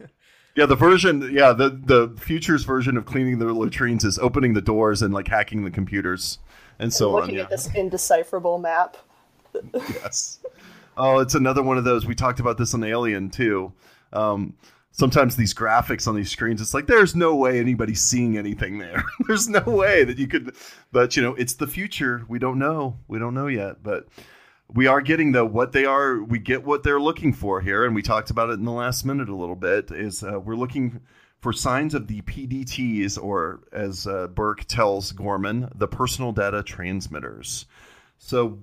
Yeah, 0.57 0.65
the 0.65 0.75
version, 0.75 1.21
yeah, 1.35 1.53
the 1.53 1.69
the 1.69 2.17
future's 2.19 2.65
version 2.65 2.97
of 2.97 3.05
cleaning 3.05 3.39
the 3.39 3.45
latrines 3.53 4.07
is 4.07 4.19
opening 4.19 4.55
the 4.55 4.63
doors 4.63 5.03
and 5.03 5.13
like 5.13 5.29
hacking 5.29 5.65
the 5.65 5.71
computers 5.71 6.39
and 6.79 6.93
so 6.93 7.11
looking 7.11 7.23
on. 7.23 7.27
Looking 7.27 7.41
at 7.41 7.51
this 7.51 7.75
indecipherable 7.75 8.59
map. 8.59 8.97
yes. 9.75 10.41
Oh, 10.97 11.19
it's 11.19 11.35
another 11.35 11.63
one 11.63 11.79
of 11.79 11.85
those. 11.85 12.07
We 12.07 12.15
talked 12.15 12.41
about 12.41 12.59
this 12.59 12.75
on 12.75 12.83
Alien 12.85 13.31
too. 13.31 13.73
Um, 14.13 14.55
sometimes 14.93 15.37
these 15.37 15.53
graphics 15.53 16.09
on 16.09 16.17
these 16.17 16.31
screens, 16.31 16.61
it's 16.61 16.75
like 16.75 16.87
there's 16.87 17.15
no 17.15 17.35
way 17.35 17.61
anybody's 17.61 18.01
seeing 18.01 18.39
anything 18.39 18.79
there. 18.79 19.05
there's 19.27 19.49
no 19.49 19.61
way 19.61 20.05
that 20.05 20.19
you 20.19 20.27
could. 20.27 20.55
But 20.93 21.17
you 21.17 21.23
know, 21.23 21.35
it's 21.35 21.55
the 21.55 21.67
future. 21.67 22.25
We 22.29 22.39
don't 22.39 22.59
know. 22.59 22.99
We 23.09 23.19
don't 23.19 23.35
know 23.35 23.47
yet. 23.47 23.83
But 23.83 24.09
we 24.73 24.87
are 24.87 25.01
getting 25.01 25.33
though 25.33 25.45
what 25.45 25.73
they 25.73 25.85
are 25.85 26.23
we 26.23 26.39
get 26.39 26.65
what 26.65 26.83
they're 26.83 27.01
looking 27.01 27.33
for 27.33 27.61
here 27.61 27.85
and 27.85 27.95
we 27.95 28.03
talked 28.03 28.31
about 28.31 28.51
it 28.51 28.55
in 28.55 28.65
the 28.65 28.73
last 28.73 29.05
minute 29.05 29.29
a 29.29 29.35
little 29.35 29.57
bit 29.57 29.91
is 29.91 30.23
uh, 30.23 30.41
we're 30.41 30.57
looking 30.57 31.01
for 31.39 31.53
signs 31.53 31.95
of 31.95 32.09
the 32.09 32.21
pdts 32.23 33.23
or 33.23 33.61
as 33.73 34.07
uh, 34.07 34.27
burke 34.29 34.65
tells 34.65 35.13
gorman 35.13 35.71
the 35.75 35.87
personal 35.87 36.33
data 36.33 36.63
transmitters 36.63 37.67
so 38.19 38.59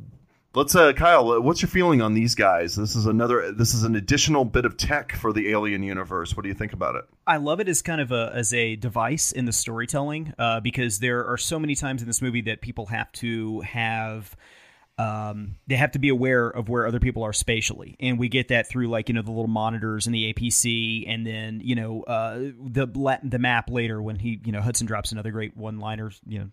let's 0.55 0.75
uh, 0.75 0.93
kyle 0.93 1.41
what's 1.41 1.61
your 1.61 1.69
feeling 1.69 2.01
on 2.01 2.13
these 2.13 2.35
guys? 2.35 2.75
This 2.75 2.95
is 2.95 3.05
another 3.05 3.51
this 3.51 3.73
is 3.73 3.83
an 3.83 3.95
additional 3.95 4.45
bit 4.45 4.65
of 4.65 4.77
tech 4.77 5.13
for 5.13 5.33
the 5.33 5.49
alien 5.49 5.83
universe. 5.83 6.35
What 6.35 6.43
do 6.43 6.49
you 6.49 6.55
think 6.55 6.73
about 6.73 6.95
it? 6.95 7.05
I 7.25 7.37
love 7.37 7.59
it 7.59 7.67
as 7.67 7.81
kind 7.81 8.01
of 8.01 8.11
a 8.11 8.31
as 8.33 8.53
a 8.53 8.75
device 8.75 9.31
in 9.31 9.45
the 9.45 9.53
storytelling 9.53 10.33
uh, 10.37 10.59
because 10.59 10.99
there 10.99 11.25
are 11.25 11.37
so 11.37 11.59
many 11.59 11.75
times 11.75 12.01
in 12.01 12.07
this 12.07 12.21
movie 12.21 12.41
that 12.41 12.61
people 12.61 12.87
have 12.87 13.11
to 13.13 13.61
have 13.61 14.35
um, 14.99 15.55
they 15.65 15.75
have 15.75 15.91
to 15.91 15.99
be 15.99 16.09
aware 16.09 16.47
of 16.47 16.69
where 16.69 16.85
other 16.85 16.99
people 16.99 17.23
are 17.23 17.33
spatially, 17.33 17.95
and 17.99 18.19
we 18.19 18.29
get 18.29 18.49
that 18.49 18.69
through 18.69 18.87
like 18.89 19.09
you 19.09 19.15
know 19.15 19.23
the 19.23 19.31
little 19.31 19.47
monitors 19.47 20.05
and 20.05 20.13
the 20.13 20.31
APC, 20.31 21.05
and 21.07 21.25
then 21.25 21.61
you 21.63 21.75
know 21.75 22.03
uh, 22.03 22.37
the 22.37 23.19
the 23.23 23.39
map 23.39 23.71
later 23.71 24.01
when 24.01 24.17
he 24.17 24.39
you 24.45 24.51
know 24.51 24.61
Hudson 24.61 24.85
drops 24.85 25.11
another 25.11 25.31
great 25.31 25.57
one 25.57 25.79
liner 25.79 26.11
you 26.27 26.39
know 26.39 26.49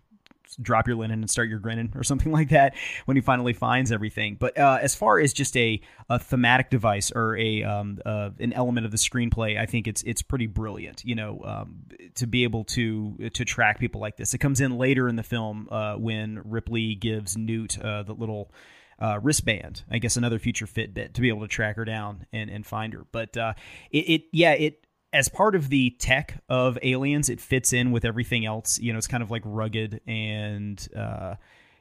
drop 0.57 0.87
your 0.87 0.95
linen 0.95 1.21
and 1.21 1.29
start 1.29 1.49
your 1.49 1.59
grinning 1.59 1.91
or 1.95 2.03
something 2.03 2.31
like 2.39 2.49
that 2.49 2.75
when 3.05 3.17
he 3.17 3.21
finally 3.21 3.53
finds 3.53 3.91
everything. 3.91 4.37
But 4.39 4.57
uh, 4.57 4.79
as 4.81 4.95
far 4.95 5.19
as 5.19 5.33
just 5.33 5.55
a, 5.57 5.81
a 6.09 6.19
thematic 6.19 6.69
device 6.69 7.11
or 7.11 7.37
a 7.37 7.63
um, 7.63 7.99
uh, 8.05 8.31
an 8.39 8.53
element 8.53 8.85
of 8.85 8.91
the 8.91 8.97
screenplay, 8.97 9.59
I 9.59 9.65
think 9.65 9.87
it's 9.87 10.03
it's 10.03 10.21
pretty 10.21 10.47
brilliant. 10.47 11.03
You 11.05 11.15
know, 11.15 11.41
um, 11.43 11.83
to 12.15 12.27
be 12.27 12.43
able 12.43 12.63
to 12.65 13.29
to 13.33 13.45
track 13.45 13.79
people 13.79 14.01
like 14.01 14.17
this. 14.17 14.33
It 14.33 14.39
comes 14.39 14.61
in 14.61 14.77
later 14.77 15.07
in 15.07 15.15
the 15.15 15.23
film 15.23 15.67
uh, 15.71 15.95
when 15.95 16.41
Ripley 16.45 16.95
gives 16.95 17.37
Newt 17.37 17.79
uh, 17.79 18.03
the 18.03 18.13
little. 18.13 18.51
Uh, 18.99 19.19
wristband, 19.19 19.81
I 19.89 19.97
guess 19.97 20.15
another 20.15 20.37
future 20.37 20.67
Fitbit 20.67 21.13
to 21.13 21.21
be 21.21 21.29
able 21.29 21.41
to 21.41 21.47
track 21.47 21.75
her 21.77 21.85
down 21.85 22.27
and, 22.31 22.51
and 22.51 22.63
find 22.63 22.93
her. 22.93 23.07
But 23.11 23.35
uh, 23.35 23.55
it, 23.89 23.97
it, 23.97 24.21
yeah, 24.31 24.51
it 24.51 24.85
as 25.13 25.29
part 25.29 25.55
of 25.55 25.69
the 25.69 25.91
tech 25.91 26.41
of 26.47 26.77
aliens 26.81 27.29
it 27.29 27.41
fits 27.41 27.73
in 27.73 27.91
with 27.91 28.05
everything 28.05 28.45
else. 28.45 28.79
You 28.79 28.93
know 28.93 28.97
it's 28.97 29.07
kind 29.07 29.23
of 29.23 29.31
like 29.31 29.43
rugged 29.45 30.01
and 30.07 30.87
uh, 30.95 31.35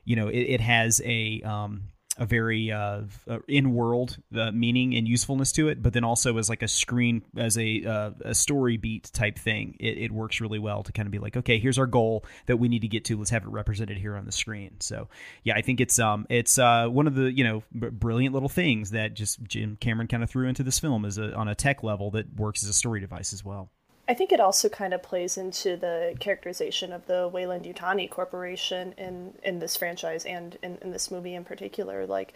you 0.05 0.17
know 0.17 0.29
it, 0.29 0.39
it 0.39 0.61
has 0.61 1.01
a 1.05 1.41
um, 1.43 1.85
a 2.19 2.27
very 2.27 2.71
uh, 2.71 3.03
in 3.49 3.73
world 3.73 4.19
uh, 4.37 4.51
meaning 4.51 4.95
and 4.95 5.09
usefulness 5.09 5.53
to 5.53 5.69
it, 5.69 5.83
but 5.83 5.93
then 5.93 6.05
also 6.05 6.37
as 6.39 6.49
like 6.49 6.63
a 6.63 6.69
screen 6.69 7.23
as 7.37 7.57
a 7.57 7.85
uh, 7.85 8.11
a 8.25 8.35
story 8.35 8.77
beat 8.77 9.11
type 9.13 9.39
thing. 9.39 9.77
It, 9.79 9.99
it 9.99 10.13
works 10.13 10.41
really 10.41 10.59
well 10.59 10.83
to 10.83 10.93
kind 10.93 11.07
of 11.07 11.13
be 11.13 11.19
like, 11.19 11.37
okay, 11.37 11.59
here's 11.59 11.79
our 11.79 11.87
goal 11.87 12.25
that 12.47 12.59
we 12.59 12.69
need 12.69 12.81
to 12.81 12.89
get 12.89 13.05
to. 13.07 13.17
Let's 13.17 13.31
have 13.31 13.45
it 13.45 13.49
represented 13.49 13.97
here 13.97 14.17
on 14.17 14.27
the 14.27 14.33
screen. 14.33 14.81
So 14.81 15.09
yeah, 15.45 15.55
I 15.55 15.63
think 15.63 15.81
it's 15.81 15.99
um 15.99 16.27
it's 16.29 16.59
uh, 16.59 16.89
one 16.89 17.07
of 17.07 17.15
the 17.15 17.33
you 17.33 17.45
know 17.45 17.63
b- 17.79 17.89
brilliant 17.89 18.35
little 18.35 18.49
things 18.49 18.91
that 18.91 19.15
just 19.15 19.43
Jim 19.45 19.77
Cameron 19.81 20.09
kind 20.09 20.23
of 20.23 20.31
threw 20.31 20.49
into 20.49 20.63
this 20.63 20.79
film 20.79 21.05
is 21.05 21.17
a 21.17 21.35
on 21.35 21.49
a 21.49 21.55
tech 21.55 21.83
level 21.83 22.11
that 22.13 22.35
works 22.37 22.63
as 22.63 22.69
a 22.69 22.75
story 22.75 23.01
device 23.01 23.33
as 23.33 23.45
well. 23.45 23.71
I 24.11 24.15
think 24.15 24.33
it 24.33 24.41
also 24.41 24.69
kind 24.69 24.93
of 24.93 25.05
plays 25.05 25.39
into 25.39 25.77
the 25.77 26.17
characterization 26.19 26.93
of 26.93 27.07
the 27.07 27.31
Weyland-Yutani 27.33 28.11
Corporation 28.11 28.93
in 28.99 29.35
in 29.45 29.61
this 29.61 29.77
franchise 29.77 30.25
and 30.25 30.59
in, 30.65 30.79
in 30.83 30.91
this 30.91 31.13
movie 31.13 31.37
in 31.37 31.45
particular. 31.45 32.07
Like, 32.07 32.35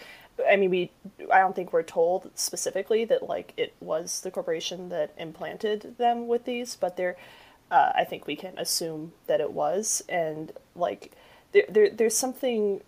I 0.48 0.54
mean, 0.54 0.70
we 0.70 0.92
I 1.32 1.40
don't 1.40 1.56
think 1.56 1.72
we're 1.72 1.82
told 1.82 2.30
specifically 2.36 3.04
that 3.06 3.24
like 3.24 3.54
it 3.56 3.74
was 3.80 4.20
the 4.20 4.30
corporation 4.30 4.88
that 4.90 5.14
implanted 5.18 5.98
them 5.98 6.28
with 6.28 6.44
these, 6.44 6.76
but 6.76 6.96
they're 6.96 7.16
uh, 7.72 7.90
I 7.96 8.04
think 8.04 8.28
we 8.28 8.36
can 8.36 8.56
assume 8.56 9.12
that 9.26 9.40
it 9.40 9.50
was, 9.52 10.00
and 10.08 10.52
like 10.76 11.10
there, 11.54 11.64
there 11.70 11.90
there's 11.90 12.16
something 12.16 12.82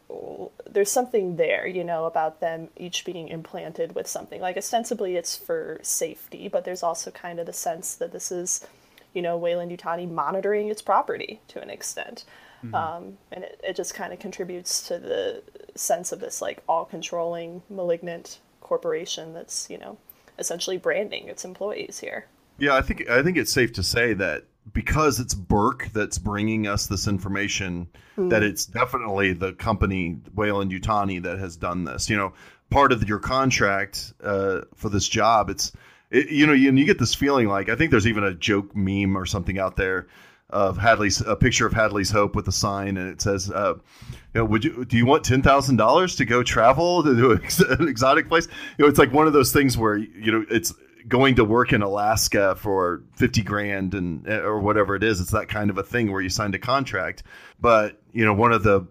there's 0.68 0.90
something 0.90 1.37
there, 1.37 1.66
you 1.66 1.85
know, 1.85 2.05
about 2.05 2.40
them 2.40 2.68
each 2.76 3.05
being 3.07 3.29
implanted 3.29 3.94
with 3.94 4.07
something. 4.07 4.40
Like 4.40 4.59
ostensibly 4.59 5.16
it's 5.16 5.37
for 5.37 5.79
safety, 5.83 6.48
but 6.48 6.64
there's 6.64 6.83
also 6.83 7.11
kind 7.11 7.40
of 7.40 7.46
the 7.46 7.52
sense 7.55 7.94
that 7.94 8.12
this 8.12 8.31
is, 8.31 8.66
you 9.14 9.22
know, 9.22 9.38
Weyland-Yutani 9.38 10.11
monitoring 10.11 10.68
its 10.68 10.83
property 10.83 11.40
to 11.48 11.62
an 11.62 11.70
extent. 11.70 12.24
Mm-hmm. 12.64 12.74
Um, 12.74 13.18
and 13.33 13.44
it, 13.44 13.61
it 13.62 13.76
just 13.76 13.94
kind 13.94 14.12
of 14.12 14.18
contributes 14.18 14.87
to 14.88 14.98
the 14.98 15.42
sense 15.74 16.12
of 16.12 16.20
this 16.20 16.42
like 16.42 16.62
all 16.68 16.85
controlling 16.85 17.62
malignant 17.70 18.40
corporation 18.61 19.33
that's, 19.33 19.70
you 19.70 19.79
know, 19.79 19.96
essentially 20.38 20.76
branding 20.76 21.29
its 21.29 21.44
employees 21.44 22.00
here. 22.00 22.26
Yeah, 22.59 22.74
I 22.74 22.83
think 22.83 23.09
I 23.09 23.22
think 23.22 23.37
it's 23.37 23.52
safe 23.52 23.72
to 23.74 23.83
say 23.83 24.12
that 24.14 24.44
because 24.72 25.20
it's 25.20 25.35
Burke 25.35 25.90
that's 25.92 26.18
bringing 26.18 26.66
us 26.66 26.87
this 26.87 27.07
information, 27.09 27.88
mm. 28.16 28.31
that 28.31 28.42
it's 28.42 28.66
definitely 28.66 29.33
the 29.33 29.52
company 29.52 30.18
Weyland-Yutani 30.35 31.22
that 31.22 31.38
has 31.38 31.57
done 31.57 31.85
this. 31.85 32.11
You 32.11 32.16
know, 32.16 32.33
part 32.70 32.92
of 32.92 33.09
your 33.09 33.18
contract 33.18 34.12
uh, 34.22 34.62
for 34.74 34.88
this 34.88 35.09
job, 35.09 35.50
it's 35.50 35.72
it, 36.11 36.31
you 36.31 36.46
know, 36.46 36.52
you, 36.52 36.72
you 36.72 36.85
get 36.85 36.98
this 36.98 37.14
feeling 37.14 37.48
like 37.48 37.68
I 37.68 37.76
think 37.76 37.90
there's 37.90 38.07
even 38.07 38.24
a 38.24 38.35
joke 38.35 38.74
meme 38.76 39.16
or 39.16 39.26
something 39.26 39.59
out 39.59 39.76
there 39.76 40.07
of 40.50 40.79
Hadley's 40.79 41.20
a 41.20 41.35
picture 41.35 41.66
of 41.66 41.72
Hadley's 41.72 42.11
Hope 42.11 42.37
with 42.37 42.46
a 42.46 42.52
sign, 42.52 42.96
and 42.96 43.11
it 43.11 43.20
says, 43.20 43.50
uh, 43.50 43.74
"You 44.33 44.40
know, 44.40 44.44
would 44.44 44.64
you 44.64 44.85
do 44.85 44.96
you 44.96 45.05
want 45.05 45.24
ten 45.24 45.42
thousand 45.42 45.76
dollars 45.76 46.16
to 46.16 46.24
go 46.24 46.42
travel 46.42 47.02
to 47.02 47.33
an 47.79 47.88
exotic 47.88 48.29
place?" 48.29 48.46
You 48.79 48.85
know, 48.85 48.88
it's 48.88 48.98
like 48.98 49.12
one 49.12 49.26
of 49.26 49.33
those 49.33 49.52
things 49.52 49.76
where 49.76 49.96
you 49.96 50.31
know 50.31 50.44
it's 50.48 50.72
going 51.09 51.37
to 51.37 51.45
work 51.45 51.73
in 51.73 51.83
Alaska 51.83 52.57
for 52.57 53.03
50 53.14 53.42
grand 53.42 53.95
and 53.95 54.27
eh, 54.29 54.38
or 54.38 54.59
whatever 54.59 54.97
it 54.97 55.03
is. 55.03 55.21
It's 55.21 55.31
that 55.31 55.49
kind 55.49 55.71
of 55.71 55.79
a 55.79 55.83
thing 55.83 56.11
where 56.12 56.21
you 56.21 56.29
signed 56.29 56.55
a 56.55 56.59
contract. 56.59 57.23
But, 57.61 58.01
you 58.12 58.25
know, 58.25 58.35
one 58.35 58.53
of 58.53 58.62
the 58.62 58.87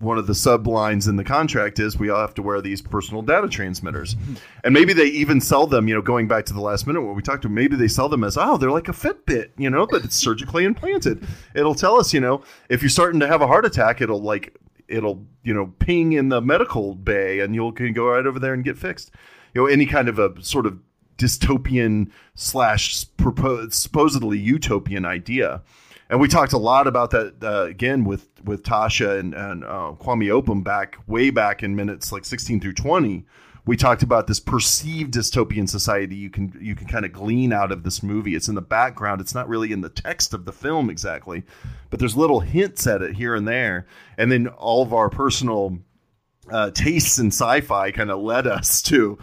one 0.00 0.16
of 0.16 0.26
the 0.26 0.32
sublines 0.32 1.08
in 1.08 1.16
the 1.16 1.24
contract 1.24 1.78
is 1.78 1.98
we 1.98 2.08
all 2.08 2.20
have 2.20 2.32
to 2.32 2.42
wear 2.42 2.62
these 2.62 2.80
personal 2.80 3.20
data 3.20 3.46
transmitters. 3.48 4.14
Mm-hmm. 4.14 4.34
And 4.64 4.74
maybe 4.74 4.94
they 4.94 5.04
even 5.04 5.42
sell 5.42 5.66
them, 5.66 5.88
you 5.88 5.94
know, 5.94 6.00
going 6.00 6.26
back 6.26 6.46
to 6.46 6.54
the 6.54 6.60
last 6.60 6.86
minute 6.86 7.02
what 7.02 7.14
we 7.14 7.22
talked 7.22 7.42
to, 7.42 7.50
maybe 7.50 7.76
they 7.76 7.86
sell 7.86 8.08
them 8.08 8.24
as, 8.24 8.38
oh, 8.38 8.56
they're 8.56 8.70
like 8.70 8.88
a 8.88 8.92
Fitbit, 8.92 9.50
you 9.58 9.68
know, 9.68 9.86
but 9.86 10.02
it's 10.02 10.16
surgically 10.16 10.64
implanted. 10.64 11.26
It'll 11.54 11.74
tell 11.74 12.00
us, 12.00 12.14
you 12.14 12.20
know, 12.20 12.42
if 12.70 12.82
you're 12.82 12.88
starting 12.88 13.20
to 13.20 13.28
have 13.28 13.42
a 13.42 13.46
heart 13.46 13.66
attack, 13.66 14.00
it'll 14.00 14.22
like, 14.22 14.56
it'll, 14.88 15.22
you 15.42 15.52
know, 15.52 15.74
ping 15.78 16.14
in 16.14 16.30
the 16.30 16.40
medical 16.40 16.94
bay 16.94 17.40
and 17.40 17.54
you'll 17.54 17.72
can 17.72 17.92
go 17.92 18.08
right 18.08 18.24
over 18.24 18.38
there 18.38 18.54
and 18.54 18.64
get 18.64 18.78
fixed. 18.78 19.10
You 19.52 19.62
know, 19.62 19.66
any 19.66 19.84
kind 19.84 20.08
of 20.08 20.18
a 20.18 20.42
sort 20.42 20.64
of 20.64 20.78
dystopian 21.20 22.10
slash 22.34 23.06
supposedly 23.70 24.38
utopian 24.38 25.04
idea. 25.04 25.62
And 26.08 26.20
we 26.20 26.26
talked 26.26 26.52
a 26.52 26.58
lot 26.58 26.88
about 26.88 27.10
that 27.10 27.34
uh, 27.42 27.66
again 27.66 28.04
with 28.04 28.28
with 28.42 28.64
Tasha 28.64 29.20
and, 29.20 29.32
and 29.32 29.64
uh, 29.64 29.92
Kwame 30.00 30.26
Opam 30.26 30.64
back 30.64 30.98
way 31.06 31.30
back 31.30 31.62
in 31.62 31.76
minutes 31.76 32.10
like 32.10 32.24
16 32.24 32.60
through 32.60 32.72
20. 32.72 33.24
We 33.66 33.76
talked 33.76 34.02
about 34.02 34.26
this 34.26 34.40
perceived 34.40 35.14
dystopian 35.14 35.68
society 35.68 36.16
you 36.16 36.30
can 36.30 36.58
you 36.60 36.74
can 36.74 36.88
kind 36.88 37.04
of 37.04 37.12
glean 37.12 37.52
out 37.52 37.70
of 37.70 37.84
this 37.84 38.02
movie. 38.02 38.34
It's 38.34 38.48
in 38.48 38.56
the 38.56 38.62
background. 38.62 39.20
It's 39.20 39.34
not 39.34 39.48
really 39.48 39.70
in 39.70 39.82
the 39.82 39.88
text 39.88 40.34
of 40.34 40.46
the 40.46 40.52
film 40.52 40.90
exactly, 40.90 41.44
but 41.90 42.00
there's 42.00 42.16
little 42.16 42.40
hints 42.40 42.88
at 42.88 43.02
it 43.02 43.14
here 43.14 43.36
and 43.36 43.46
there. 43.46 43.86
And 44.18 44.32
then 44.32 44.48
all 44.48 44.82
of 44.82 44.92
our 44.92 45.10
personal 45.10 45.78
uh, 46.50 46.70
tastes 46.72 47.18
in 47.18 47.28
sci-fi 47.28 47.92
kind 47.92 48.10
of 48.10 48.20
led 48.20 48.46
us 48.48 48.82
to 48.82 49.18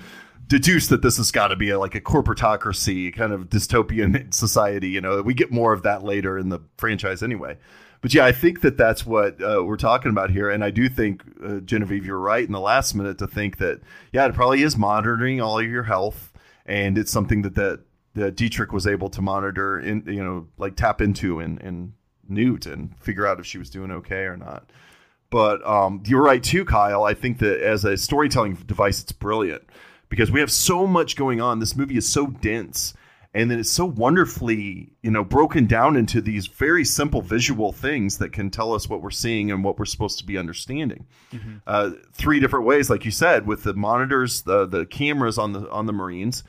deduce 0.47 0.87
that 0.87 1.01
this 1.01 1.17
has 1.17 1.31
got 1.31 1.49
to 1.49 1.55
be 1.55 1.69
a, 1.69 1.79
like 1.79 1.95
a 1.95 2.01
corporatocracy 2.01 3.13
kind 3.13 3.33
of 3.33 3.49
dystopian 3.49 4.33
society. 4.33 4.89
You 4.89 5.01
know, 5.01 5.21
we 5.21 5.33
get 5.33 5.51
more 5.51 5.73
of 5.73 5.83
that 5.83 6.03
later 6.03 6.37
in 6.37 6.49
the 6.49 6.59
franchise 6.77 7.21
anyway. 7.21 7.57
But 8.01 8.13
yeah, 8.13 8.25
I 8.25 8.31
think 8.31 8.61
that 8.61 8.77
that's 8.77 9.05
what 9.05 9.41
uh, 9.41 9.63
we're 9.65 9.75
talking 9.75 10.11
about 10.11 10.29
here, 10.29 10.49
and 10.49 10.63
I 10.63 10.69
do 10.69 10.87
think 10.87 11.23
uh, 11.43 11.59
Genevieve, 11.61 12.05
you're 12.05 12.19
right 12.19 12.45
in 12.45 12.51
the 12.51 12.59
last 12.59 12.93
minute 12.93 13.17
to 13.17 13.27
think 13.27 13.57
that 13.57 13.81
yeah, 14.13 14.27
it 14.27 14.35
probably 14.35 14.61
is 14.61 14.77
monitoring 14.77 15.41
all 15.41 15.59
of 15.59 15.65
your 15.65 15.83
health, 15.83 16.31
and 16.65 16.97
it's 16.97 17.11
something 17.11 17.41
that 17.41 17.55
that, 17.55 17.79
that 18.13 18.35
Dietrich 18.35 18.71
was 18.71 18.85
able 18.85 19.09
to 19.09 19.21
monitor 19.21 19.79
in 19.79 20.03
you 20.05 20.23
know 20.23 20.47
like 20.57 20.75
tap 20.75 21.01
into 21.01 21.39
and 21.39 21.59
and 21.61 21.93
Newt 22.29 22.65
and 22.67 22.95
figure 22.99 23.25
out 23.25 23.39
if 23.39 23.45
she 23.45 23.57
was 23.57 23.69
doing 23.69 23.89
okay 23.89 24.25
or 24.25 24.37
not. 24.37 24.69
But 25.31 25.65
um, 25.65 26.03
you're 26.05 26.21
right 26.21 26.43
too, 26.43 26.65
Kyle. 26.65 27.03
I 27.03 27.15
think 27.15 27.39
that 27.39 27.61
as 27.61 27.83
a 27.83 27.97
storytelling 27.97 28.55
device, 28.55 29.01
it's 29.01 29.11
brilliant 29.11 29.63
because 30.09 30.31
we 30.31 30.39
have 30.39 30.51
so 30.51 30.87
much 30.87 31.15
going 31.15 31.41
on. 31.41 31.59
This 31.59 31.75
movie 31.75 31.97
is 31.97 32.07
so 32.07 32.27
dense 32.27 32.93
and 33.37 33.51
then 33.51 33.59
it's 33.59 33.69
so 33.69 33.85
wonderfully 33.85 34.89
you 35.03 35.11
know 35.11 35.23
broken 35.23 35.65
down 35.67 35.95
into 35.95 36.21
these 36.21 36.47
very 36.47 36.83
simple 36.83 37.21
visual 37.21 37.71
things 37.71 38.17
that 38.17 38.33
can 38.33 38.49
tell 38.49 38.73
us 38.73 38.89
what 38.89 39.01
we're 39.01 39.11
seeing 39.11 39.51
and 39.51 39.63
what 39.63 39.77
we're 39.77 39.85
supposed 39.85 40.17
to 40.17 40.25
be 40.25 40.37
understanding 40.37 41.05
mm-hmm. 41.31 41.57
uh, 41.67 41.91
three 42.13 42.39
different 42.39 42.65
ways 42.65 42.89
like 42.89 43.05
you 43.05 43.11
said 43.11 43.45
with 43.45 43.63
the 43.63 43.73
monitors 43.73 44.41
the, 44.41 44.65
the 44.65 44.85
cameras 44.85 45.37
on 45.37 45.53
the 45.53 45.69
on 45.69 45.85
the 45.85 45.93
marines 45.93 46.43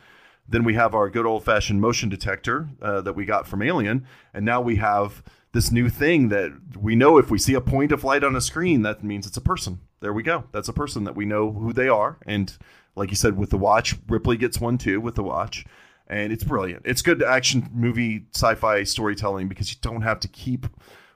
then 0.48 0.64
we 0.64 0.74
have 0.74 0.94
our 0.94 1.10
good 1.10 1.26
old 1.26 1.44
fashioned 1.44 1.80
motion 1.80 2.08
detector 2.08 2.68
uh, 2.80 3.00
that 3.02 3.14
we 3.14 3.24
got 3.24 3.46
from 3.46 3.62
alien 3.62 4.06
and 4.32 4.44
now 4.44 4.60
we 4.60 4.76
have 4.76 5.22
this 5.52 5.70
new 5.70 5.88
thing 5.88 6.28
that 6.28 6.52
we 6.80 6.94
know 6.94 7.18
if 7.18 7.30
we 7.30 7.38
see 7.38 7.54
a 7.54 7.60
point 7.60 7.92
of 7.92 8.04
light 8.04 8.24
on 8.24 8.34
a 8.34 8.40
screen 8.40 8.82
that 8.82 9.04
means 9.04 9.26
it's 9.26 9.36
a 9.36 9.42
person 9.42 9.80
there 10.00 10.12
we 10.12 10.22
go 10.22 10.44
that's 10.52 10.68
a 10.68 10.72
person 10.72 11.04
that 11.04 11.16
we 11.16 11.24
know 11.24 11.52
who 11.52 11.72
they 11.72 11.88
are 11.88 12.18
and 12.26 12.58
like 12.98 13.10
you 13.10 13.16
said, 13.16 13.38
with 13.38 13.50
the 13.50 13.56
watch, 13.56 13.94
Ripley 14.08 14.36
gets 14.36 14.60
one 14.60 14.76
too 14.76 15.00
with 15.00 15.14
the 15.14 15.22
watch, 15.22 15.64
and 16.08 16.32
it's 16.32 16.44
brilliant. 16.44 16.82
It's 16.84 17.00
good 17.00 17.22
action 17.22 17.70
movie 17.72 18.26
sci-fi 18.34 18.82
storytelling 18.82 19.48
because 19.48 19.70
you 19.70 19.78
don't 19.80 20.02
have 20.02 20.20
to 20.20 20.28
keep 20.28 20.66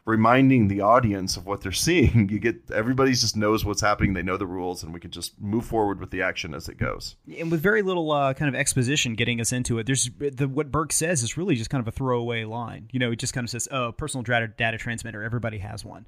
reminding 0.05 0.67
the 0.67 0.81
audience 0.81 1.37
of 1.37 1.47
what 1.47 1.61
they're 1.61 1.71
seeing. 1.71 2.29
You 2.33 2.39
get 2.39 2.71
everybody 2.73 3.13
just 3.13 3.37
knows 3.37 3.65
what's 3.65 3.81
happening. 3.81 4.15
They 4.15 4.23
know 4.23 4.37
the 4.37 4.47
rules, 4.47 4.83
and 4.83 4.95
we 4.95 5.01
can 5.01 5.11
just 5.11 5.41
move 5.41 5.67
forward 5.67 6.01
with 6.01 6.11
the 6.11 6.23
action 6.23 6.55
as 6.55 6.69
it 6.69 6.79
goes. 6.79 7.17
And 7.37 7.51
with 7.51 7.61
very 7.61 7.83
little 7.83 8.11
uh, 8.11 8.33
kind 8.35 8.49
of 8.49 8.55
exposition 8.55 9.15
getting 9.15 9.41
us 9.41 9.53
into 9.53 9.79
it, 9.79 9.87
there's 9.87 10.09
the, 10.19 10.49
what 10.49 10.71
Burke 10.71 10.93
says 10.93 11.23
is 11.23 11.37
really 11.37 11.57
just 11.57 11.69
kind 11.69 11.81
of 11.81 11.89
a 11.89 11.93
throwaway 11.93 12.45
line. 12.45 12.89
You 12.93 13.01
know, 13.01 13.11
he 13.11 13.17
just 13.17 13.35
kind 13.35 13.45
of 13.45 13.51
says, 13.51 13.69
"Oh, 13.71 13.93
personal 13.93 14.23
data, 14.23 14.49
data 14.49 14.79
transmitter. 14.79 15.23
Everybody 15.23 15.59
has 15.59 15.85
one." 15.85 16.07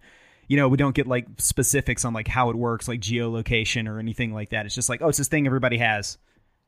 You 0.48 0.56
know, 0.56 0.68
we 0.68 0.76
don't 0.76 0.94
get 0.94 1.06
like 1.06 1.26
specifics 1.38 2.04
on 2.04 2.12
like 2.12 2.28
how 2.28 2.50
it 2.50 2.56
works, 2.56 2.88
like 2.88 3.00
geolocation 3.00 3.88
or 3.88 3.98
anything 3.98 4.32
like 4.32 4.50
that. 4.50 4.66
It's 4.66 4.74
just 4.74 4.88
like, 4.88 5.02
oh, 5.02 5.08
it's 5.08 5.18
this 5.18 5.28
thing 5.28 5.46
everybody 5.46 5.78
has. 5.78 6.18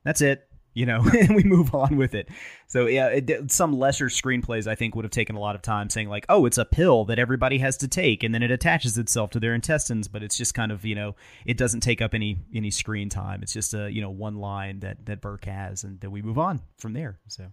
That's 0.05 0.21
it. 0.21 0.49
You 0.75 0.85
know, 0.85 1.03
and 1.19 1.35
we 1.35 1.43
move 1.43 1.75
on 1.75 1.97
with 1.97 2.15
it. 2.15 2.29
So 2.67 2.87
yeah, 2.87 3.09
it, 3.09 3.51
some 3.51 3.73
lesser 3.79 4.07
screenplays 4.07 4.67
I 4.67 4.75
think 4.75 4.95
would 4.95 5.07
have 5.07 5.12
taken 5.12 5.35
a 5.35 5.41
lot 5.41 5.55
of 5.55 5.62
time 5.62 5.89
saying 5.89 6.11
like, 6.11 6.27
oh, 6.29 6.45
it's 6.45 6.59
a 6.59 6.67
pill 6.67 7.07
that 7.07 7.19
everybody 7.19 7.59
has 7.59 7.79
to 7.79 7.89
take, 7.89 8.23
and 8.23 8.35
then 8.35 8.43
it 8.43 8.51
attaches 8.51 8.99
itself 8.99 9.31
to 9.31 9.41
their 9.41 9.55
intestines. 9.55 10.07
But 10.07 10.23
it's 10.23 10.37
just 10.37 10.55
kind 10.55 10.71
of 10.71 10.85
you 10.85 10.95
know, 10.95 11.17
it 11.47 11.57
doesn't 11.57 11.81
take 11.81 12.03
up 12.03 12.12
any 12.12 12.39
any 12.55 12.71
screen 12.71 13.09
time. 13.09 13.43
It's 13.43 13.55
just 13.55 13.73
a 13.73 13.91
you 13.91 14.03
know 14.03 14.11
one 14.11 14.37
line 14.37 14.81
that 14.81 15.07
that 15.07 15.23
Burke 15.23 15.47
has, 15.47 15.83
and 15.83 15.99
then 16.01 16.11
we 16.11 16.21
move 16.21 16.39
on 16.39 16.61
from 16.77 16.93
there. 16.93 17.19
So, 17.29 17.47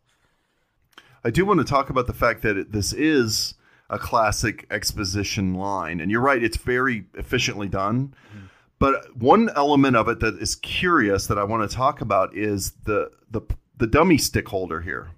I 1.24 1.30
do 1.30 1.46
want 1.46 1.62
to 1.62 1.66
talk 1.66 1.90
about 1.90 2.08
the 2.08 2.14
fact 2.14 2.42
that 2.42 2.74
this 2.74 2.92
is 2.92 3.54
a 3.94 4.00
classic 4.00 4.66
exposition 4.72 5.54
line. 5.54 6.00
And 6.00 6.10
you're 6.10 6.20
right, 6.20 6.44
it's 6.44 6.58
very 6.58 7.06
efficiently 7.14 7.68
done. 7.68 8.16
Mm-hmm. 8.30 8.46
But 8.80 9.16
one 9.16 9.50
element 9.56 9.96
of 9.96 10.10
it 10.10 10.20
that 10.20 10.36
is 10.40 10.56
curious 10.56 11.28
that 11.28 11.38
I 11.38 11.44
want 11.44 11.70
to 11.70 11.74
talk 11.74 12.02
about 12.02 12.36
is 12.36 12.72
the 12.86 13.12
the 13.30 13.42
the 13.78 13.88
dummy 13.88 14.18
stick 14.18 14.50
holder 14.50 14.82
here. 14.82 15.12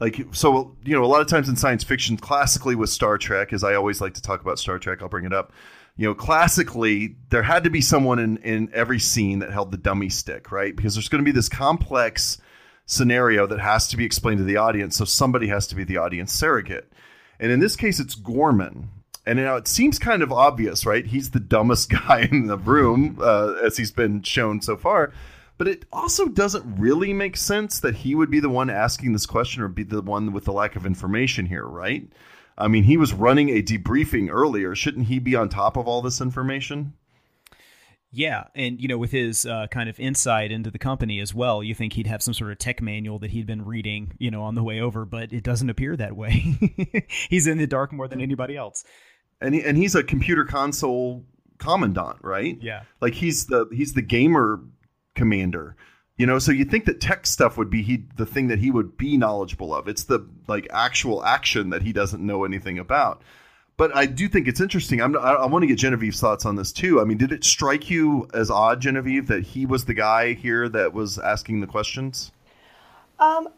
Like 0.00 0.24
so, 0.30 0.76
you 0.84 0.94
know, 0.94 1.04
a 1.04 1.06
lot 1.06 1.20
of 1.20 1.26
times 1.26 1.48
in 1.48 1.56
science 1.56 1.84
fiction, 1.84 2.16
classically 2.16 2.74
with 2.74 2.90
Star 2.90 3.18
Trek, 3.18 3.52
as 3.52 3.64
I 3.64 3.74
always 3.74 4.00
like 4.00 4.14
to 4.14 4.22
talk 4.22 4.40
about 4.40 4.58
Star 4.58 4.78
Trek, 4.78 5.02
I'll 5.02 5.08
bring 5.08 5.26
it 5.26 5.32
up. 5.32 5.52
You 5.96 6.08
know, 6.08 6.14
classically, 6.14 7.16
there 7.28 7.42
had 7.42 7.64
to 7.64 7.70
be 7.70 7.80
someone 7.80 8.20
in 8.20 8.36
in 8.38 8.70
every 8.72 9.00
scene 9.00 9.40
that 9.40 9.50
held 9.50 9.72
the 9.72 9.78
dummy 9.78 10.08
stick, 10.08 10.52
right? 10.52 10.74
Because 10.74 10.94
there's 10.94 11.08
going 11.08 11.24
to 11.24 11.28
be 11.28 11.34
this 11.34 11.48
complex 11.48 12.38
scenario 12.86 13.46
that 13.46 13.60
has 13.60 13.88
to 13.88 13.96
be 13.96 14.04
explained 14.04 14.38
to 14.38 14.44
the 14.44 14.56
audience, 14.56 14.96
so 14.96 15.04
somebody 15.04 15.48
has 15.48 15.66
to 15.66 15.74
be 15.74 15.84
the 15.84 15.96
audience 15.96 16.32
surrogate. 16.32 16.91
And 17.40 17.50
in 17.52 17.60
this 17.60 17.76
case, 17.76 17.98
it's 18.00 18.14
Gorman. 18.14 18.90
and 19.26 19.38
now 19.38 19.56
it 19.56 19.68
seems 19.68 19.98
kind 19.98 20.22
of 20.22 20.32
obvious, 20.32 20.84
right? 20.86 21.06
He's 21.06 21.30
the 21.30 21.40
dumbest 21.40 21.90
guy 22.06 22.28
in 22.30 22.46
the 22.46 22.58
room, 22.58 23.18
uh, 23.20 23.54
as 23.62 23.76
he's 23.76 23.92
been 23.92 24.22
shown 24.22 24.60
so 24.60 24.76
far. 24.76 25.12
But 25.58 25.68
it 25.68 25.84
also 25.92 26.26
doesn't 26.26 26.80
really 26.80 27.12
make 27.12 27.36
sense 27.36 27.78
that 27.80 27.96
he 27.96 28.14
would 28.14 28.30
be 28.30 28.40
the 28.40 28.48
one 28.48 28.70
asking 28.70 29.12
this 29.12 29.26
question 29.26 29.62
or 29.62 29.68
be 29.68 29.84
the 29.84 30.02
one 30.02 30.32
with 30.32 30.44
the 30.44 30.52
lack 30.52 30.74
of 30.74 30.86
information 30.86 31.46
here, 31.46 31.64
right? 31.64 32.08
I 32.58 32.68
mean, 32.68 32.84
he 32.84 32.96
was 32.96 33.12
running 33.12 33.48
a 33.48 33.62
debriefing 33.62 34.28
earlier. 34.30 34.74
Shouldn't 34.74 35.06
he 35.06 35.18
be 35.18 35.36
on 35.36 35.48
top 35.48 35.76
of 35.76 35.86
all 35.86 36.02
this 36.02 36.20
information? 36.20 36.94
Yeah, 38.14 38.44
and 38.54 38.78
you 38.78 38.88
know, 38.88 38.98
with 38.98 39.10
his 39.10 39.46
uh, 39.46 39.68
kind 39.70 39.88
of 39.88 39.98
insight 39.98 40.52
into 40.52 40.70
the 40.70 40.78
company 40.78 41.18
as 41.18 41.34
well, 41.34 41.62
you 41.62 41.74
think 41.74 41.94
he'd 41.94 42.06
have 42.06 42.22
some 42.22 42.34
sort 42.34 42.52
of 42.52 42.58
tech 42.58 42.82
manual 42.82 43.18
that 43.20 43.30
he'd 43.30 43.46
been 43.46 43.64
reading, 43.64 44.12
you 44.18 44.30
know, 44.30 44.42
on 44.42 44.54
the 44.54 44.62
way 44.62 44.80
over, 44.80 45.06
but 45.06 45.32
it 45.32 45.42
doesn't 45.42 45.70
appear 45.70 45.96
that 45.96 46.14
way. 46.14 47.06
he's 47.30 47.46
in 47.46 47.56
the 47.56 47.66
dark 47.66 47.90
more 47.90 48.06
than 48.06 48.20
anybody 48.20 48.54
else. 48.54 48.84
And 49.40 49.54
he, 49.54 49.62
and 49.62 49.78
he's 49.78 49.94
a 49.94 50.04
computer 50.04 50.44
console 50.44 51.24
commandant, 51.58 52.18
right? 52.20 52.58
Yeah. 52.60 52.82
Like 53.00 53.14
he's 53.14 53.46
the 53.46 53.66
he's 53.72 53.94
the 53.94 54.02
gamer 54.02 54.60
commander. 55.14 55.76
You 56.18 56.26
know, 56.26 56.38
so 56.38 56.52
you 56.52 56.66
think 56.66 56.84
that 56.84 57.00
tech 57.00 57.26
stuff 57.26 57.56
would 57.56 57.70
be 57.70 57.82
he 57.82 58.04
the 58.16 58.26
thing 58.26 58.48
that 58.48 58.58
he 58.58 58.70
would 58.70 58.98
be 58.98 59.16
knowledgeable 59.16 59.74
of. 59.74 59.88
It's 59.88 60.04
the 60.04 60.28
like 60.48 60.68
actual 60.70 61.24
action 61.24 61.70
that 61.70 61.82
he 61.82 61.94
doesn't 61.94 62.24
know 62.24 62.44
anything 62.44 62.78
about. 62.78 63.22
But 63.76 63.94
I 63.96 64.06
do 64.06 64.28
think 64.28 64.48
it's 64.48 64.60
interesting. 64.60 65.00
I'm, 65.00 65.16
I, 65.16 65.32
I 65.32 65.46
want 65.46 65.62
to 65.62 65.66
get 65.66 65.78
Genevieve's 65.78 66.20
thoughts 66.20 66.44
on 66.44 66.56
this 66.56 66.72
too. 66.72 67.00
I 67.00 67.04
mean, 67.04 67.18
did 67.18 67.32
it 67.32 67.42
strike 67.42 67.90
you 67.90 68.28
as 68.34 68.50
odd, 68.50 68.80
Genevieve, 68.80 69.28
that 69.28 69.42
he 69.42 69.66
was 69.66 69.86
the 69.86 69.94
guy 69.94 70.34
here 70.34 70.68
that 70.68 70.92
was 70.92 71.18
asking 71.18 71.60
the 71.60 71.66
questions? 71.66 72.32
Um, 73.18 73.48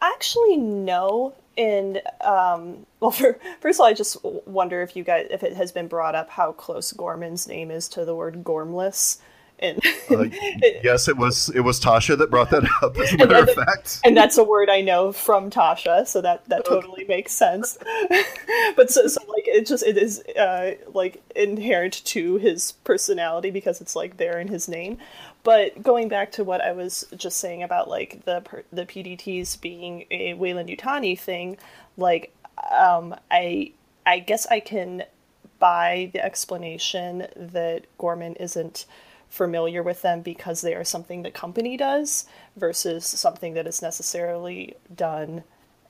actually, 0.00 0.56
no. 0.56 1.34
And 1.58 2.00
um, 2.22 2.86
well, 3.00 3.10
for, 3.10 3.38
first 3.60 3.78
of 3.78 3.82
all, 3.82 3.86
I 3.86 3.92
just 3.92 4.16
wonder 4.24 4.82
if 4.82 4.96
you 4.96 5.04
guys, 5.04 5.26
if 5.30 5.42
it 5.42 5.54
has 5.54 5.72
been 5.72 5.88
brought 5.88 6.14
up 6.14 6.30
how 6.30 6.52
close 6.52 6.92
Gorman's 6.92 7.46
name 7.46 7.70
is 7.70 7.88
to 7.90 8.04
the 8.04 8.14
word 8.14 8.42
gormless. 8.42 9.18
And 9.58 9.80
uh, 10.10 10.24
yes, 10.82 11.08
it 11.08 11.16
was 11.16 11.48
it 11.50 11.60
was 11.60 11.80
Tasha 11.80 12.18
that 12.18 12.30
brought 12.30 12.50
that 12.50 12.68
up. 12.82 12.96
As 12.98 13.12
a 13.12 13.16
matter 13.16 13.36
of 13.36 13.50
fact, 13.50 14.00
and 14.04 14.16
that's 14.16 14.36
a 14.36 14.44
word 14.44 14.68
I 14.68 14.82
know 14.82 15.12
from 15.12 15.50
Tasha, 15.50 16.06
so 16.06 16.20
that 16.20 16.46
that 16.48 16.66
totally 16.66 17.04
makes 17.04 17.32
sense. 17.32 17.78
but 18.76 18.90
so, 18.90 19.06
so 19.06 19.20
like 19.28 19.48
it 19.48 19.66
just 19.66 19.82
it 19.82 19.96
is 19.96 20.22
uh, 20.38 20.74
like 20.92 21.22
inherent 21.34 22.04
to 22.06 22.36
his 22.36 22.72
personality 22.72 23.50
because 23.50 23.80
it's 23.80 23.96
like 23.96 24.18
there 24.18 24.38
in 24.38 24.48
his 24.48 24.68
name. 24.68 24.98
But 25.42 25.82
going 25.82 26.08
back 26.08 26.32
to 26.32 26.44
what 26.44 26.60
I 26.60 26.72
was 26.72 27.06
just 27.16 27.38
saying 27.38 27.62
about 27.62 27.88
like 27.88 28.24
the 28.24 28.44
the 28.72 28.84
PDTs 28.84 29.60
being 29.60 30.04
a 30.10 30.34
Weyland-Yutani 30.34 31.18
thing, 31.18 31.56
like 31.96 32.34
um, 32.70 33.14
I 33.30 33.72
I 34.04 34.18
guess 34.18 34.46
I 34.48 34.60
can 34.60 35.04
buy 35.58 36.10
the 36.12 36.22
explanation 36.22 37.26
that 37.34 37.86
Gorman 37.96 38.34
isn't 38.34 38.84
familiar 39.28 39.82
with 39.82 40.02
them 40.02 40.22
because 40.22 40.60
they 40.60 40.74
are 40.74 40.84
something 40.84 41.22
the 41.22 41.30
company 41.30 41.76
does 41.76 42.26
versus 42.56 43.04
something 43.04 43.54
that 43.54 43.66
is 43.66 43.82
necessarily 43.82 44.74
done 44.94 45.42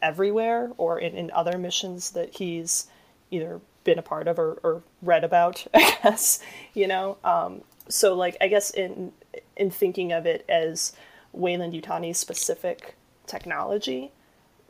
everywhere 0.02 0.72
or 0.76 0.98
in, 0.98 1.14
in 1.16 1.30
other 1.30 1.58
missions 1.58 2.10
that 2.10 2.34
he's 2.34 2.86
either 3.30 3.60
been 3.84 3.98
a 3.98 4.02
part 4.02 4.28
of 4.28 4.38
or, 4.38 4.58
or 4.62 4.82
read 5.02 5.24
about, 5.24 5.66
I 5.74 5.96
guess, 6.02 6.40
you 6.74 6.86
know? 6.86 7.18
Um, 7.24 7.62
so 7.88 8.14
like, 8.14 8.36
I 8.40 8.48
guess 8.48 8.70
in, 8.70 9.12
in 9.56 9.70
thinking 9.70 10.12
of 10.12 10.26
it 10.26 10.44
as 10.48 10.92
Weyland-Yutani 11.32 12.14
specific 12.14 12.96
technology, 13.26 14.10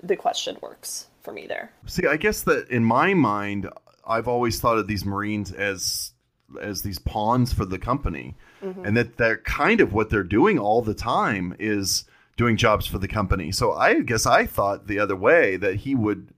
the 0.03 0.17
question 0.17 0.57
works 0.61 1.07
for 1.23 1.33
me 1.33 1.47
there. 1.47 1.73
See, 1.87 2.07
I 2.07 2.17
guess 2.17 2.43
that 2.43 2.69
in 2.69 2.85
my 2.85 3.15
mind, 3.15 3.69
I've 4.07 4.29
always 4.29 4.61
thought 4.61 4.79
of 4.79 4.87
these 4.87 5.05
Marines 5.05 5.51
as 5.53 6.13
as 6.61 6.83
these 6.83 7.01
pawns 7.01 7.53
for 7.53 7.65
the 7.65 7.79
company, 7.79 8.37
mm-hmm. 8.67 8.85
and 8.85 8.97
that 8.97 9.17
they're 9.17 9.39
kind 9.39 9.81
of 9.81 9.93
what 9.93 10.11
they're 10.11 10.23
doing 10.23 10.59
all 10.59 10.83
the 10.83 10.95
time 10.95 11.55
is 11.59 12.05
doing 12.37 12.57
jobs 12.57 12.87
for 12.87 12.99
the 12.99 13.09
company. 13.09 13.53
So 13.53 13.73
I 13.73 14.01
guess 14.01 14.27
I 14.27 14.47
thought 14.47 14.87
the 14.87 14.99
other 14.99 15.17
way 15.17 15.57
that 15.57 15.77
he 15.77 15.95
would 15.95 16.29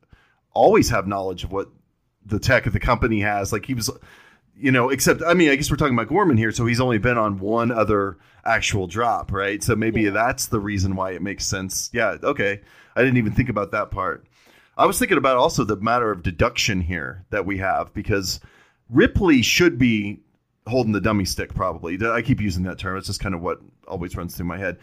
always 0.53 0.91
have 0.91 1.07
knowledge 1.07 1.45
of 1.45 1.53
what 1.53 1.69
the 2.25 2.39
tech 2.39 2.67
of 2.67 2.73
the 2.73 2.81
company 2.81 3.21
has. 3.21 3.53
Like 3.53 3.67
he 3.67 3.75
was, 3.75 3.91
you 4.57 4.71
know, 4.71 4.91
except 4.91 5.23
I 5.23 5.35
mean, 5.35 5.51
I 5.51 5.57
guess 5.57 5.71
we're 5.71 5.77
talking 5.77 5.95
about 5.95 6.09
Gorman 6.09 6.37
here, 6.37 6.53
so 6.53 6.67
he's 6.67 6.81
only 6.81 6.99
been 6.99 7.19
on 7.19 7.39
one 7.39 7.71
other 7.71 8.19
actual 8.45 8.87
drop, 8.87 9.33
right? 9.33 9.63
So 9.63 9.75
maybe 9.75 10.03
yeah. 10.03 10.11
that's 10.11 10.47
the 10.47 10.61
reason 10.61 10.97
why 10.97 11.13
it 11.13 11.23
makes 11.23 11.47
sense. 11.47 11.91
Yeah, 11.93 12.17
okay. 12.23 12.61
I 12.95 13.03
didn't 13.03 13.19
even 13.19 13.33
think 13.33 13.49
about 13.49 13.71
that 13.73 13.91
part. 13.91 14.27
I 14.77 14.87
was 14.87 14.99
thinking 14.99 15.19
about 15.19 15.37
also 15.37 15.65
the 15.65 15.77
matter 15.77 16.11
of 16.11 16.23
deduction 16.23 16.81
here 16.81 17.25
that 17.31 17.47
we 17.47 17.59
have 17.59 17.93
because 17.95 18.41
Ripley 18.89 19.43
should 19.43 19.77
be 19.79 20.21
holding 20.69 20.93
the 20.93 21.01
dummy 21.01 21.25
stick, 21.25 21.55
probably. 21.55 21.99
I 22.07 22.23
keep 22.23 22.41
using 22.41 22.65
that 22.65 22.79
term. 22.79 22.97
It's 22.97 23.07
just 23.07 23.21
kind 23.21 23.35
of 23.35 23.41
what 23.41 23.61
always 23.87 24.17
runs 24.17 24.37
through 24.37 24.47
my 24.47 24.59
head. 24.59 24.79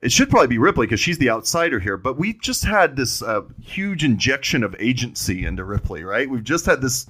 It 0.00 0.12
should 0.12 0.28
probably 0.28 0.48
be 0.48 0.58
Ripley 0.58 0.86
because 0.86 1.00
she's 1.00 1.18
the 1.18 1.30
outsider 1.30 1.80
here. 1.80 1.96
But 1.96 2.18
we've 2.18 2.40
just 2.40 2.64
had 2.64 2.96
this 2.96 3.22
uh, 3.22 3.42
huge 3.60 4.04
injection 4.04 4.62
of 4.62 4.76
agency 4.78 5.46
into 5.46 5.64
Ripley, 5.64 6.04
right? 6.04 6.28
We've 6.28 6.44
just 6.44 6.66
had 6.66 6.82
this 6.82 7.06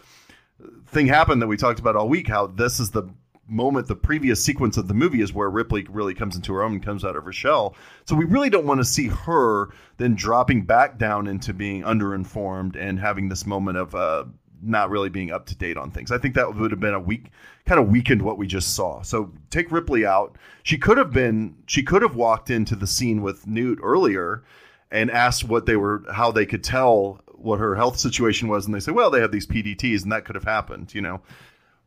thing 0.87 1.09
happen 1.09 1.41
that 1.41 1.49
we 1.49 1.57
talked 1.57 1.81
about 1.81 1.97
all 1.97 2.09
week. 2.09 2.29
How 2.29 2.47
this 2.47 2.79
is 2.79 2.91
the 2.91 3.09
moment, 3.49 3.89
the 3.89 3.97
previous 3.97 4.43
sequence 4.43 4.77
of 4.77 4.89
the 4.89 4.95
movie 4.95 5.21
is 5.21 5.33
where 5.33 5.51
Ripley 5.51 5.87
really 5.91 6.15
comes 6.15 6.37
into 6.37 6.53
her 6.55 6.63
own 6.63 6.73
and 6.73 6.83
comes 6.85 7.05
out 7.05 7.17
of 7.17 7.25
her 7.25 7.33
shell. 7.33 7.75
So 8.07 8.15
we 8.15 8.25
really 8.25 8.51
don't 8.51 8.67
want 8.67 8.79
to 8.79 8.85
see 8.85 9.09
her 9.09 9.71
then 9.97 10.15
dropping 10.15 10.63
back 10.63 10.99
down 10.99 11.27
into 11.27 11.53
being 11.53 11.83
underinformed 11.83 12.77
and 12.77 12.99
having 12.99 13.29
this 13.29 13.47
moment 13.47 13.79
of 13.79 13.95
uh, 13.95 14.25
not 14.65 14.91
really 14.91 15.09
being 15.09 15.31
up 15.31 15.47
to 15.47 15.57
date 15.57 15.77
on 15.77 15.91
things. 15.91 16.11
I 16.11 16.19
think 16.19 16.35
that 16.35 16.55
would 16.55 16.71
have 16.71 16.81
been 16.81 16.95
a 16.95 17.01
weak 17.01 17.31
kind 17.67 17.81
of 17.81 17.89
weakened 17.89 18.23
what 18.23 18.39
we 18.39 18.47
just 18.47 18.75
saw. 18.75 19.03
So 19.03 19.33
take 19.51 19.71
Ripley 19.73 20.05
out. 20.05 20.37
She 20.63 20.79
could 20.79 20.99
have 20.99 21.13
been 21.13 21.57
she 21.67 21.83
could 21.83 22.03
have 22.03 22.17
walked 22.17 22.51
into 22.51 22.77
the 22.77 22.87
scene 22.87 23.23
with 23.23 23.47
Newt 23.47 23.79
earlier 23.83 24.45
and 24.91 25.11
asked 25.11 25.45
what 25.45 25.67
they 25.67 25.77
were 25.77 26.05
how 26.13 26.31
they 26.31 26.47
could 26.47 26.65
tell 26.65 27.21
what 27.35 27.59
her 27.59 27.75
health 27.75 27.99
situation 27.99 28.49
was 28.49 28.67
and 28.67 28.75
they 28.75 28.81
say, 28.81 28.93
"Well, 28.93 29.11
they 29.11 29.21
have 29.21 29.33
these 29.33 29.47
PDTs 29.47 30.03
and 30.03 30.13
that 30.13 30.25
could 30.25 30.35
have 30.35 30.45
happened," 30.45 30.95
you 30.95 31.01
know. 31.01 31.21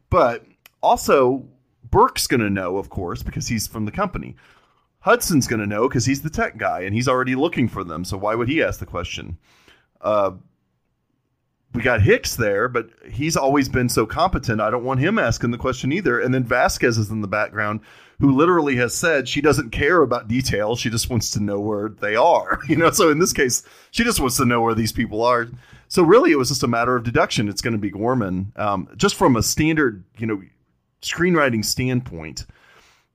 But 0.09 0.45
also 0.81 1.45
Burke's 1.89 2.27
going 2.27 2.41
to 2.41 2.49
know, 2.49 2.77
of 2.77 2.89
course, 2.89 3.23
because 3.23 3.47
he's 3.47 3.67
from 3.67 3.85
the 3.85 3.91
company. 3.91 4.35
Hudson's 4.99 5.47
going 5.47 5.61
to 5.61 5.67
know 5.67 5.87
because 5.87 6.05
he's 6.05 6.21
the 6.21 6.29
tech 6.29 6.57
guy 6.57 6.81
and 6.81 6.93
he's 6.93 7.07
already 7.07 7.35
looking 7.35 7.67
for 7.69 7.83
them. 7.83 8.03
So 8.03 8.17
why 8.17 8.35
would 8.35 8.49
he 8.49 8.61
ask 8.61 8.79
the 8.79 8.85
question? 8.85 9.37
Uh, 10.01 10.31
we 11.77 11.83
got 11.83 12.01
Hicks 12.01 12.35
there, 12.35 12.67
but 12.67 12.89
he's 13.07 13.37
always 13.37 13.69
been 13.69 13.87
so 13.87 14.07
competent. 14.07 14.59
I 14.59 14.71
don't 14.71 14.83
want 14.83 14.99
him 14.99 15.19
asking 15.19 15.51
the 15.51 15.59
question 15.59 15.91
either. 15.91 16.19
And 16.19 16.33
then 16.33 16.43
Vasquez 16.43 16.97
is 16.97 17.11
in 17.11 17.21
the 17.21 17.27
background, 17.27 17.81
who 18.19 18.35
literally 18.35 18.75
has 18.77 18.95
said 18.95 19.29
she 19.29 19.41
doesn't 19.41 19.69
care 19.69 20.01
about 20.01 20.27
details. 20.27 20.79
She 20.79 20.89
just 20.89 21.11
wants 21.11 21.29
to 21.31 21.39
know 21.39 21.59
where 21.59 21.89
they 21.89 22.15
are. 22.15 22.59
You 22.67 22.77
know, 22.77 22.89
so 22.89 23.11
in 23.11 23.19
this 23.19 23.31
case, 23.31 23.61
she 23.91 24.03
just 24.03 24.19
wants 24.19 24.37
to 24.37 24.45
know 24.45 24.59
where 24.61 24.73
these 24.73 24.91
people 24.91 25.21
are. 25.21 25.49
So 25.87 26.01
really, 26.01 26.31
it 26.31 26.37
was 26.37 26.49
just 26.49 26.63
a 26.63 26.67
matter 26.67 26.95
of 26.95 27.03
deduction. 27.03 27.47
It's 27.47 27.61
going 27.61 27.73
to 27.73 27.77
be 27.77 27.91
Gorman, 27.91 28.53
um, 28.55 28.89
just 28.97 29.13
from 29.13 29.35
a 29.35 29.43
standard, 29.43 30.03
you 30.17 30.25
know, 30.25 30.41
screenwriting 31.03 31.63
standpoint 31.63 32.47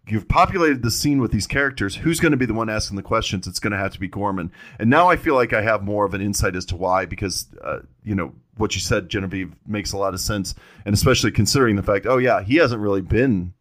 you've 0.07 0.29
populated 0.29 0.83
the 0.83 0.91
scene 0.91 1.21
with 1.21 1.31
these 1.31 1.47
characters. 1.47 1.97
Who's 1.97 2.21
going 2.21 2.33
to 2.33 2.39
be 2.39 2.47
the 2.47 2.55
one 2.55 2.69
asking 2.69 2.97
the 2.97 3.03
questions? 3.03 3.47
It's 3.47 3.61
going 3.61 3.73
to 3.73 3.79
have 3.79 3.93
to 3.93 4.01
be 4.01 4.09
Gorman. 4.09 4.51
And 4.79 4.91
now 4.91 5.09
I 5.09 5.17
feel 5.17 5.35
like 5.35 5.53
I 5.53 5.63
have 5.63 5.83
more 5.83 6.05
of 6.05 6.15
an 6.15 6.21
insight 6.21 6.57
as 6.57 6.65
to 6.67 6.77
why, 6.77 7.07
because 7.07 7.47
uh, 7.63 7.81
you 8.03 8.15
know 8.15 8.35
what 8.57 8.75
you 8.75 8.81
said, 8.81 9.09
Genevieve, 9.09 9.55
makes 9.67 9.93
a 9.93 9.97
lot 9.97 10.15
of 10.15 10.21
sense, 10.21 10.55
and 10.85 10.95
especially 10.95 11.31
considering 11.31 11.77
the 11.77 11.83
fact, 11.83 12.07
oh 12.07 12.19
yeah, 12.19 12.43
he 12.43 12.57
hasn't 12.57 12.81
really 12.81 13.01
been 13.01 13.55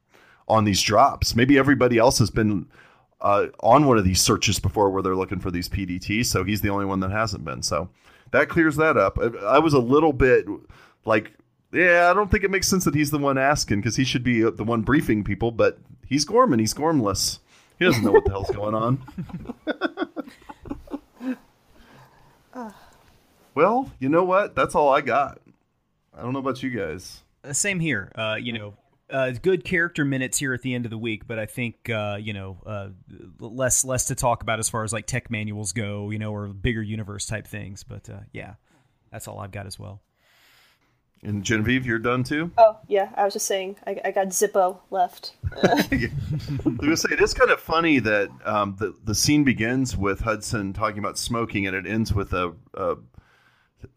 on 0.47 0.65
these 0.65 0.81
drops. 0.81 1.35
Maybe 1.35 1.57
everybody 1.57 1.97
else 1.97 2.19
has 2.19 2.29
been 2.29 2.67
uh, 3.21 3.47
on 3.61 3.85
one 3.85 3.97
of 3.97 4.03
these 4.03 4.21
searches 4.21 4.59
before, 4.59 4.89
where 4.89 5.01
they're 5.01 5.15
looking 5.15 5.39
for 5.39 5.51
these 5.51 5.69
PDTs. 5.69 6.25
So 6.25 6.43
he's 6.43 6.61
the 6.61 6.69
only 6.69 6.85
one 6.85 6.99
that 7.01 7.11
hasn't 7.11 7.45
been. 7.45 7.63
So 7.63 7.89
that 8.31 8.49
clears 8.49 8.75
that 8.77 8.97
up. 8.97 9.17
I, 9.19 9.45
I 9.45 9.59
was 9.59 9.73
a 9.73 9.79
little 9.79 10.13
bit 10.13 10.45
like 11.05 11.31
yeah, 11.73 12.09
I 12.11 12.13
don't 12.13 12.29
think 12.29 12.43
it 12.43 12.51
makes 12.51 12.67
sense 12.67 12.83
that 12.85 12.95
he's 12.95 13.11
the 13.11 13.17
one 13.17 13.37
asking 13.37 13.79
because 13.79 13.95
he 13.95 14.03
should 14.03 14.23
be 14.23 14.41
the 14.41 14.63
one 14.63 14.81
briefing 14.81 15.23
people. 15.23 15.51
But 15.51 15.79
he's 16.05 16.25
Gorman. 16.25 16.59
He's 16.59 16.73
Gormless. 16.73 17.39
He 17.79 17.85
doesn't 17.85 18.03
know 18.03 18.11
what 18.11 18.25
the 18.25 18.31
hell's 18.31 18.51
going 18.51 18.75
on. 18.75 19.01
well, 23.61 23.91
you 23.99 24.09
know 24.09 24.23
what? 24.23 24.55
That's 24.55 24.73
all 24.73 24.89
I 24.89 25.01
got. 25.01 25.39
I 26.17 26.23
don't 26.23 26.33
know 26.33 26.39
about 26.39 26.63
you 26.63 26.71
guys. 26.71 27.21
Uh, 27.43 27.53
same 27.53 27.79
here. 27.79 28.11
Uh, 28.15 28.37
you 28.41 28.53
know, 28.53 28.73
uh, 29.11 29.31
good 29.39 29.63
character 29.63 30.03
minutes 30.03 30.39
here 30.39 30.53
at 30.53 30.63
the 30.63 30.73
end 30.73 30.85
of 30.85 30.89
the 30.89 30.97
week, 30.97 31.27
but 31.27 31.37
I 31.37 31.45
think 31.45 31.89
uh, 31.89 32.17
you 32.19 32.33
know 32.33 32.57
uh, 32.65 32.89
less 33.39 33.85
less 33.85 34.05
to 34.05 34.15
talk 34.15 34.41
about 34.41 34.57
as 34.57 34.67
far 34.67 34.83
as 34.83 34.91
like 34.91 35.05
tech 35.05 35.29
manuals 35.29 35.73
go, 35.73 36.09
you 36.09 36.17
know, 36.17 36.33
or 36.33 36.47
bigger 36.47 36.81
universe 36.81 37.27
type 37.27 37.45
things. 37.45 37.83
But 37.83 38.09
uh, 38.09 38.21
yeah, 38.33 38.55
that's 39.11 39.27
all 39.27 39.39
I've 39.39 39.51
got 39.51 39.67
as 39.67 39.77
well. 39.77 40.01
And 41.23 41.43
Genevieve, 41.43 41.85
you're 41.85 41.99
done 41.99 42.23
too? 42.23 42.49
Oh, 42.57 42.77
yeah. 42.87 43.11
I 43.15 43.25
was 43.25 43.33
just 43.33 43.45
saying, 43.45 43.75
I, 43.85 44.01
I 44.05 44.09
got 44.11 44.29
Zippo 44.29 44.79
left. 44.89 45.33
I 45.63 45.75
was 45.75 45.87
going 45.87 46.79
to 46.79 46.97
say, 46.97 47.09
it 47.11 47.21
is 47.21 47.35
kind 47.35 47.51
of 47.51 47.59
funny 47.59 47.99
that 47.99 48.29
um, 48.43 48.75
the, 48.79 48.95
the 49.03 49.13
scene 49.13 49.43
begins 49.43 49.95
with 49.95 50.21
Hudson 50.21 50.73
talking 50.73 50.97
about 50.97 51.19
smoking 51.19 51.67
and 51.67 51.75
it 51.75 51.85
ends 51.85 52.11
with 52.11 52.33
a, 52.33 52.55
a 52.73 52.95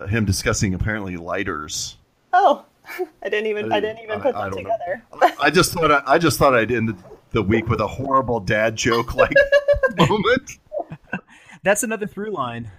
him 0.09 0.25
discussing 0.25 0.75
apparently 0.75 1.17
lighters. 1.17 1.97
Oh, 2.33 2.65
I 3.23 3.29
didn't 3.29 3.47
even 3.47 3.73
I 3.73 3.81
didn't 3.81 4.03
even 4.03 4.21
put 4.21 4.35
I- 4.35 4.43
I 4.47 4.51
them 4.51 4.65
don't 4.65 4.65
know. 4.65 4.71
together. 5.21 5.37
I 5.41 5.51
just 5.51 5.73
thought 5.73 5.91
I, 5.91 6.03
I 6.07 6.19
just 6.19 6.39
thought 6.39 6.55
I'd 6.55 6.71
end 6.73 7.03
the 7.33 7.43
week 7.43 7.69
with 7.69 7.81
a 7.81 7.87
horrible 7.87 8.41
dad 8.41 8.77
joke 8.77 9.15
like 9.15 9.33
moment. 9.99 10.51
That's 11.63 11.83
another 11.83 12.07
through 12.07 12.31
line 12.33 12.71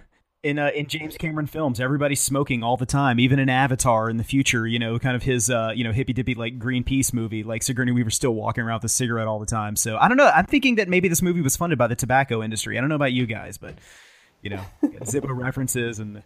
in 0.42 0.58
uh, 0.60 0.70
in 0.74 0.86
James 0.86 1.16
Cameron 1.16 1.46
films. 1.46 1.80
Everybody's 1.80 2.20
smoking 2.20 2.62
all 2.62 2.76
the 2.76 2.86
time, 2.86 3.18
even 3.18 3.38
in 3.40 3.48
Avatar 3.48 4.08
in 4.08 4.16
the 4.16 4.22
future. 4.24 4.66
You 4.66 4.78
know, 4.78 4.98
kind 4.98 5.16
of 5.16 5.22
his 5.24 5.50
uh, 5.50 5.72
you 5.74 5.82
know 5.82 5.92
hippy 5.92 6.12
dippy 6.12 6.34
like 6.34 6.58
Greenpeace 6.58 7.12
movie. 7.12 7.42
Like 7.42 7.62
Sigourney 7.64 7.90
Weaver's 7.92 8.14
still 8.14 8.34
walking 8.34 8.62
around 8.62 8.76
with 8.78 8.84
a 8.84 8.88
cigarette 8.94 9.26
all 9.26 9.40
the 9.40 9.46
time. 9.46 9.74
So 9.76 9.96
I 9.96 10.06
don't 10.08 10.16
know. 10.16 10.28
I'm 10.32 10.46
thinking 10.46 10.76
that 10.76 10.88
maybe 10.88 11.08
this 11.08 11.20
movie 11.22 11.40
was 11.40 11.56
funded 11.56 11.78
by 11.78 11.88
the 11.88 11.96
tobacco 11.96 12.42
industry. 12.42 12.78
I 12.78 12.80
don't 12.80 12.88
know 12.88 12.94
about 12.96 13.12
you 13.12 13.26
guys, 13.26 13.58
but 13.58 13.74
you 14.42 14.50
know, 14.50 14.60
got 14.82 14.92
Zippo 15.02 15.36
references 15.36 15.98
and 15.98 16.16
The 16.16 16.22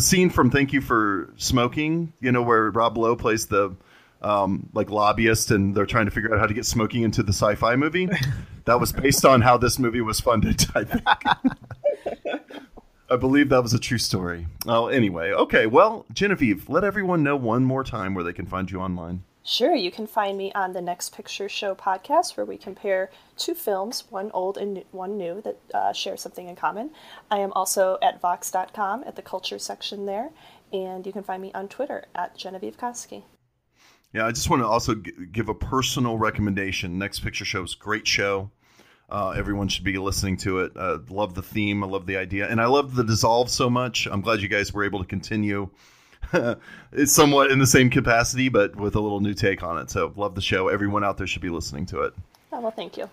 scene 0.00 0.30
from 0.30 0.50
Thank 0.50 0.72
You 0.72 0.80
for 0.80 1.32
Smoking, 1.36 2.12
you 2.20 2.32
know, 2.32 2.42
where 2.42 2.70
Rob 2.70 2.96
Lowe 2.98 3.16
plays 3.16 3.46
the 3.46 3.74
um, 4.22 4.68
like 4.72 4.90
lobbyist 4.90 5.50
and 5.50 5.74
they're 5.74 5.86
trying 5.86 6.06
to 6.06 6.10
figure 6.10 6.34
out 6.34 6.40
how 6.40 6.46
to 6.46 6.54
get 6.54 6.66
smoking 6.66 7.02
into 7.02 7.22
the 7.22 7.32
sci-fi 7.32 7.76
movie. 7.76 8.08
That 8.64 8.80
was 8.80 8.92
based 8.92 9.24
on 9.24 9.40
how 9.40 9.56
this 9.56 9.78
movie 9.78 10.02
was 10.02 10.20
funded, 10.20 10.66
I 10.74 10.84
think. 10.84 11.02
I 13.10 13.16
believe 13.16 13.48
that 13.48 13.62
was 13.62 13.72
a 13.72 13.78
true 13.78 13.96
story. 13.96 14.46
Oh, 14.66 14.88
anyway, 14.88 15.32
okay. 15.32 15.64
Well, 15.64 16.04
Genevieve, 16.12 16.68
let 16.68 16.84
everyone 16.84 17.22
know 17.22 17.34
one 17.34 17.64
more 17.64 17.82
time 17.82 18.12
where 18.12 18.22
they 18.22 18.34
can 18.34 18.44
find 18.44 18.70
you 18.70 18.78
online. 18.78 19.24
Sure, 19.48 19.74
you 19.74 19.90
can 19.90 20.06
find 20.06 20.36
me 20.36 20.52
on 20.52 20.74
the 20.74 20.82
Next 20.82 21.16
Picture 21.16 21.48
Show 21.48 21.74
podcast 21.74 22.36
where 22.36 22.44
we 22.44 22.58
compare 22.58 23.10
two 23.38 23.54
films, 23.54 24.04
one 24.10 24.30
old 24.32 24.58
and 24.58 24.74
new- 24.74 24.84
one 24.90 25.16
new, 25.16 25.40
that 25.40 25.58
uh, 25.72 25.90
share 25.94 26.18
something 26.18 26.50
in 26.50 26.54
common. 26.54 26.90
I 27.30 27.38
am 27.38 27.54
also 27.54 27.96
at 28.02 28.20
Vox.com 28.20 29.04
at 29.06 29.16
the 29.16 29.22
culture 29.22 29.58
section 29.58 30.04
there, 30.04 30.28
and 30.70 31.06
you 31.06 31.14
can 31.14 31.22
find 31.22 31.40
me 31.40 31.50
on 31.54 31.66
Twitter 31.68 32.04
at 32.14 32.36
Genevieve 32.36 32.76
Koski. 32.76 33.22
Yeah, 34.12 34.26
I 34.26 34.32
just 34.32 34.50
want 34.50 34.60
to 34.60 34.66
also 34.66 34.96
g- 34.96 35.12
give 35.32 35.48
a 35.48 35.54
personal 35.54 36.18
recommendation. 36.18 36.98
Next 36.98 37.20
Picture 37.20 37.46
Show 37.46 37.62
is 37.62 37.74
great 37.74 38.06
show. 38.06 38.50
Uh, 39.08 39.30
everyone 39.30 39.68
should 39.68 39.84
be 39.84 39.96
listening 39.96 40.36
to 40.36 40.58
it. 40.58 40.72
Uh, 40.76 40.98
love 41.08 41.32
the 41.32 41.42
theme. 41.42 41.82
I 41.82 41.86
love 41.86 42.04
the 42.04 42.18
idea, 42.18 42.46
and 42.50 42.60
I 42.60 42.66
love 42.66 42.94
the 42.94 43.02
dissolve 43.02 43.48
so 43.48 43.70
much. 43.70 44.06
I'm 44.08 44.20
glad 44.20 44.42
you 44.42 44.48
guys 44.48 44.74
were 44.74 44.84
able 44.84 44.98
to 44.98 45.06
continue. 45.06 45.70
it's 46.92 47.12
somewhat 47.12 47.50
in 47.50 47.58
the 47.58 47.66
same 47.66 47.90
capacity, 47.90 48.48
but 48.48 48.76
with 48.76 48.94
a 48.94 49.00
little 49.00 49.20
new 49.20 49.34
take 49.34 49.62
on 49.62 49.78
it. 49.78 49.90
So 49.90 50.12
love 50.16 50.34
the 50.34 50.40
show. 50.40 50.68
Everyone 50.68 51.04
out 51.04 51.18
there 51.18 51.26
should 51.26 51.42
be 51.42 51.50
listening 51.50 51.86
to 51.86 52.02
it. 52.02 52.14
Oh, 52.52 52.60
well, 52.60 52.70
thank 52.70 52.96
you. 52.96 53.08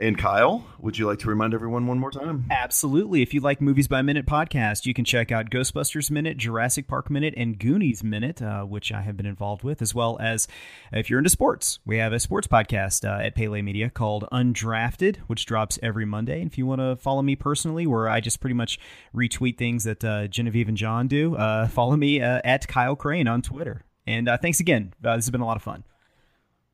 And 0.00 0.18
Kyle, 0.18 0.66
would 0.80 0.98
you 0.98 1.06
like 1.06 1.20
to 1.20 1.28
remind 1.28 1.54
everyone 1.54 1.86
one 1.86 1.98
more 1.98 2.10
time? 2.10 2.46
Absolutely. 2.50 3.22
If 3.22 3.34
you 3.34 3.40
like 3.40 3.60
Movies 3.60 3.86
by 3.86 4.02
Minute 4.02 4.26
podcast, 4.26 4.84
you 4.84 4.94
can 4.94 5.04
check 5.04 5.30
out 5.30 5.50
Ghostbusters 5.50 6.10
Minute, 6.10 6.38
Jurassic 6.38 6.88
Park 6.88 7.08
Minute, 7.08 7.34
and 7.36 7.56
Goonies 7.56 8.02
Minute, 8.02 8.42
uh, 8.42 8.62
which 8.62 8.90
I 8.90 9.02
have 9.02 9.16
been 9.16 9.26
involved 9.26 9.62
with, 9.62 9.80
as 9.80 9.94
well 9.94 10.18
as 10.20 10.48
if 10.92 11.08
you're 11.08 11.18
into 11.20 11.30
sports, 11.30 11.78
we 11.86 11.98
have 11.98 12.12
a 12.12 12.18
sports 12.18 12.48
podcast 12.48 13.08
uh, 13.08 13.22
at 13.22 13.36
Pele 13.36 13.62
Media 13.62 13.90
called 13.90 14.26
Undrafted, 14.32 15.18
which 15.28 15.46
drops 15.46 15.78
every 15.82 16.04
Monday. 16.04 16.40
And 16.40 16.50
if 16.50 16.58
you 16.58 16.66
want 16.66 16.80
to 16.80 16.96
follow 16.96 17.22
me 17.22 17.36
personally, 17.36 17.86
where 17.86 18.08
I 18.08 18.20
just 18.20 18.40
pretty 18.40 18.54
much 18.54 18.80
retweet 19.14 19.56
things 19.56 19.84
that 19.84 20.04
uh, 20.04 20.26
Genevieve 20.26 20.68
and 20.68 20.76
John 20.76 21.06
do, 21.06 21.36
uh, 21.36 21.68
follow 21.68 21.96
me 21.96 22.20
uh, 22.20 22.40
at 22.44 22.66
Kyle 22.66 22.96
Crane 22.96 23.28
on 23.28 23.40
Twitter. 23.40 23.84
And 24.06 24.28
uh, 24.28 24.36
thanks 24.36 24.58
again. 24.58 24.94
Uh, 25.04 25.14
this 25.14 25.26
has 25.26 25.30
been 25.30 25.42
a 25.42 25.46
lot 25.46 25.56
of 25.56 25.62
fun. 25.62 25.84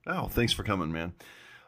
Oh, 0.06 0.28
thanks 0.28 0.54
for 0.54 0.62
coming, 0.62 0.90
man. 0.90 1.12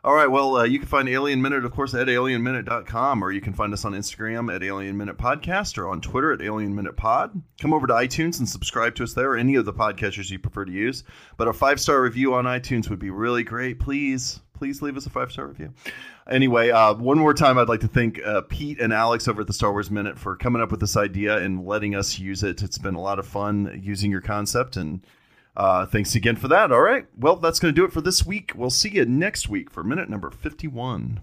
All 0.02 0.14
right, 0.14 0.30
well, 0.30 0.56
uh, 0.56 0.64
you 0.64 0.78
can 0.78 0.88
find 0.88 1.10
Alien 1.10 1.42
Minute, 1.42 1.66
of 1.66 1.72
course, 1.72 1.92
at 1.92 2.06
alienminute.com, 2.06 3.22
or 3.22 3.32
you 3.32 3.42
can 3.42 3.52
find 3.52 3.70
us 3.74 3.84
on 3.84 3.92
Instagram 3.92 4.54
at 4.54 4.62
Alien 4.62 4.96
Minute 4.96 5.18
Podcast 5.18 5.76
or 5.76 5.88
on 5.88 6.00
Twitter 6.00 6.32
at 6.32 6.40
Alien 6.40 6.74
Minute 6.74 6.96
Pod. 6.96 7.42
Come 7.60 7.74
over 7.74 7.86
to 7.86 7.92
iTunes 7.92 8.38
and 8.38 8.48
subscribe 8.48 8.94
to 8.94 9.02
us 9.02 9.12
there, 9.12 9.32
or 9.32 9.36
any 9.36 9.56
of 9.56 9.66
the 9.66 9.74
podcatchers 9.74 10.30
you 10.30 10.38
prefer 10.38 10.64
to 10.64 10.72
use. 10.72 11.04
But 11.36 11.48
a 11.48 11.52
five 11.52 11.78
star 11.78 12.00
review 12.00 12.32
on 12.32 12.46
iTunes 12.46 12.88
would 12.88 12.98
be 12.98 13.10
really 13.10 13.42
great. 13.42 13.78
Please, 13.78 14.40
please 14.54 14.80
leave 14.80 14.96
us 14.96 15.04
a 15.04 15.10
five 15.10 15.32
star 15.32 15.46
review. 15.46 15.74
Anyway, 16.30 16.70
uh, 16.70 16.94
one 16.94 17.18
more 17.18 17.34
time, 17.34 17.58
I'd 17.58 17.68
like 17.68 17.80
to 17.80 17.88
thank 17.88 18.24
uh, 18.24 18.40
Pete 18.48 18.80
and 18.80 18.94
Alex 18.94 19.28
over 19.28 19.42
at 19.42 19.48
the 19.48 19.52
Star 19.52 19.70
Wars 19.70 19.90
Minute 19.90 20.18
for 20.18 20.34
coming 20.34 20.62
up 20.62 20.70
with 20.70 20.80
this 20.80 20.96
idea 20.96 21.36
and 21.36 21.66
letting 21.66 21.94
us 21.94 22.18
use 22.18 22.42
it. 22.42 22.62
It's 22.62 22.78
been 22.78 22.94
a 22.94 23.00
lot 23.02 23.18
of 23.18 23.26
fun 23.26 23.78
using 23.82 24.10
your 24.10 24.22
concept 24.22 24.78
and 24.78 25.04
uh, 25.56 25.86
thanks 25.86 26.14
again 26.14 26.36
for 26.36 26.48
that. 26.48 26.72
All 26.72 26.80
right. 26.80 27.06
Well, 27.18 27.36
that's 27.36 27.58
going 27.58 27.74
to 27.74 27.80
do 27.80 27.84
it 27.84 27.92
for 27.92 28.00
this 28.00 28.24
week. 28.24 28.52
We'll 28.54 28.70
see 28.70 28.90
you 28.90 29.04
next 29.04 29.48
week 29.48 29.70
for 29.70 29.82
minute 29.82 30.08
number 30.08 30.30
51. 30.30 31.20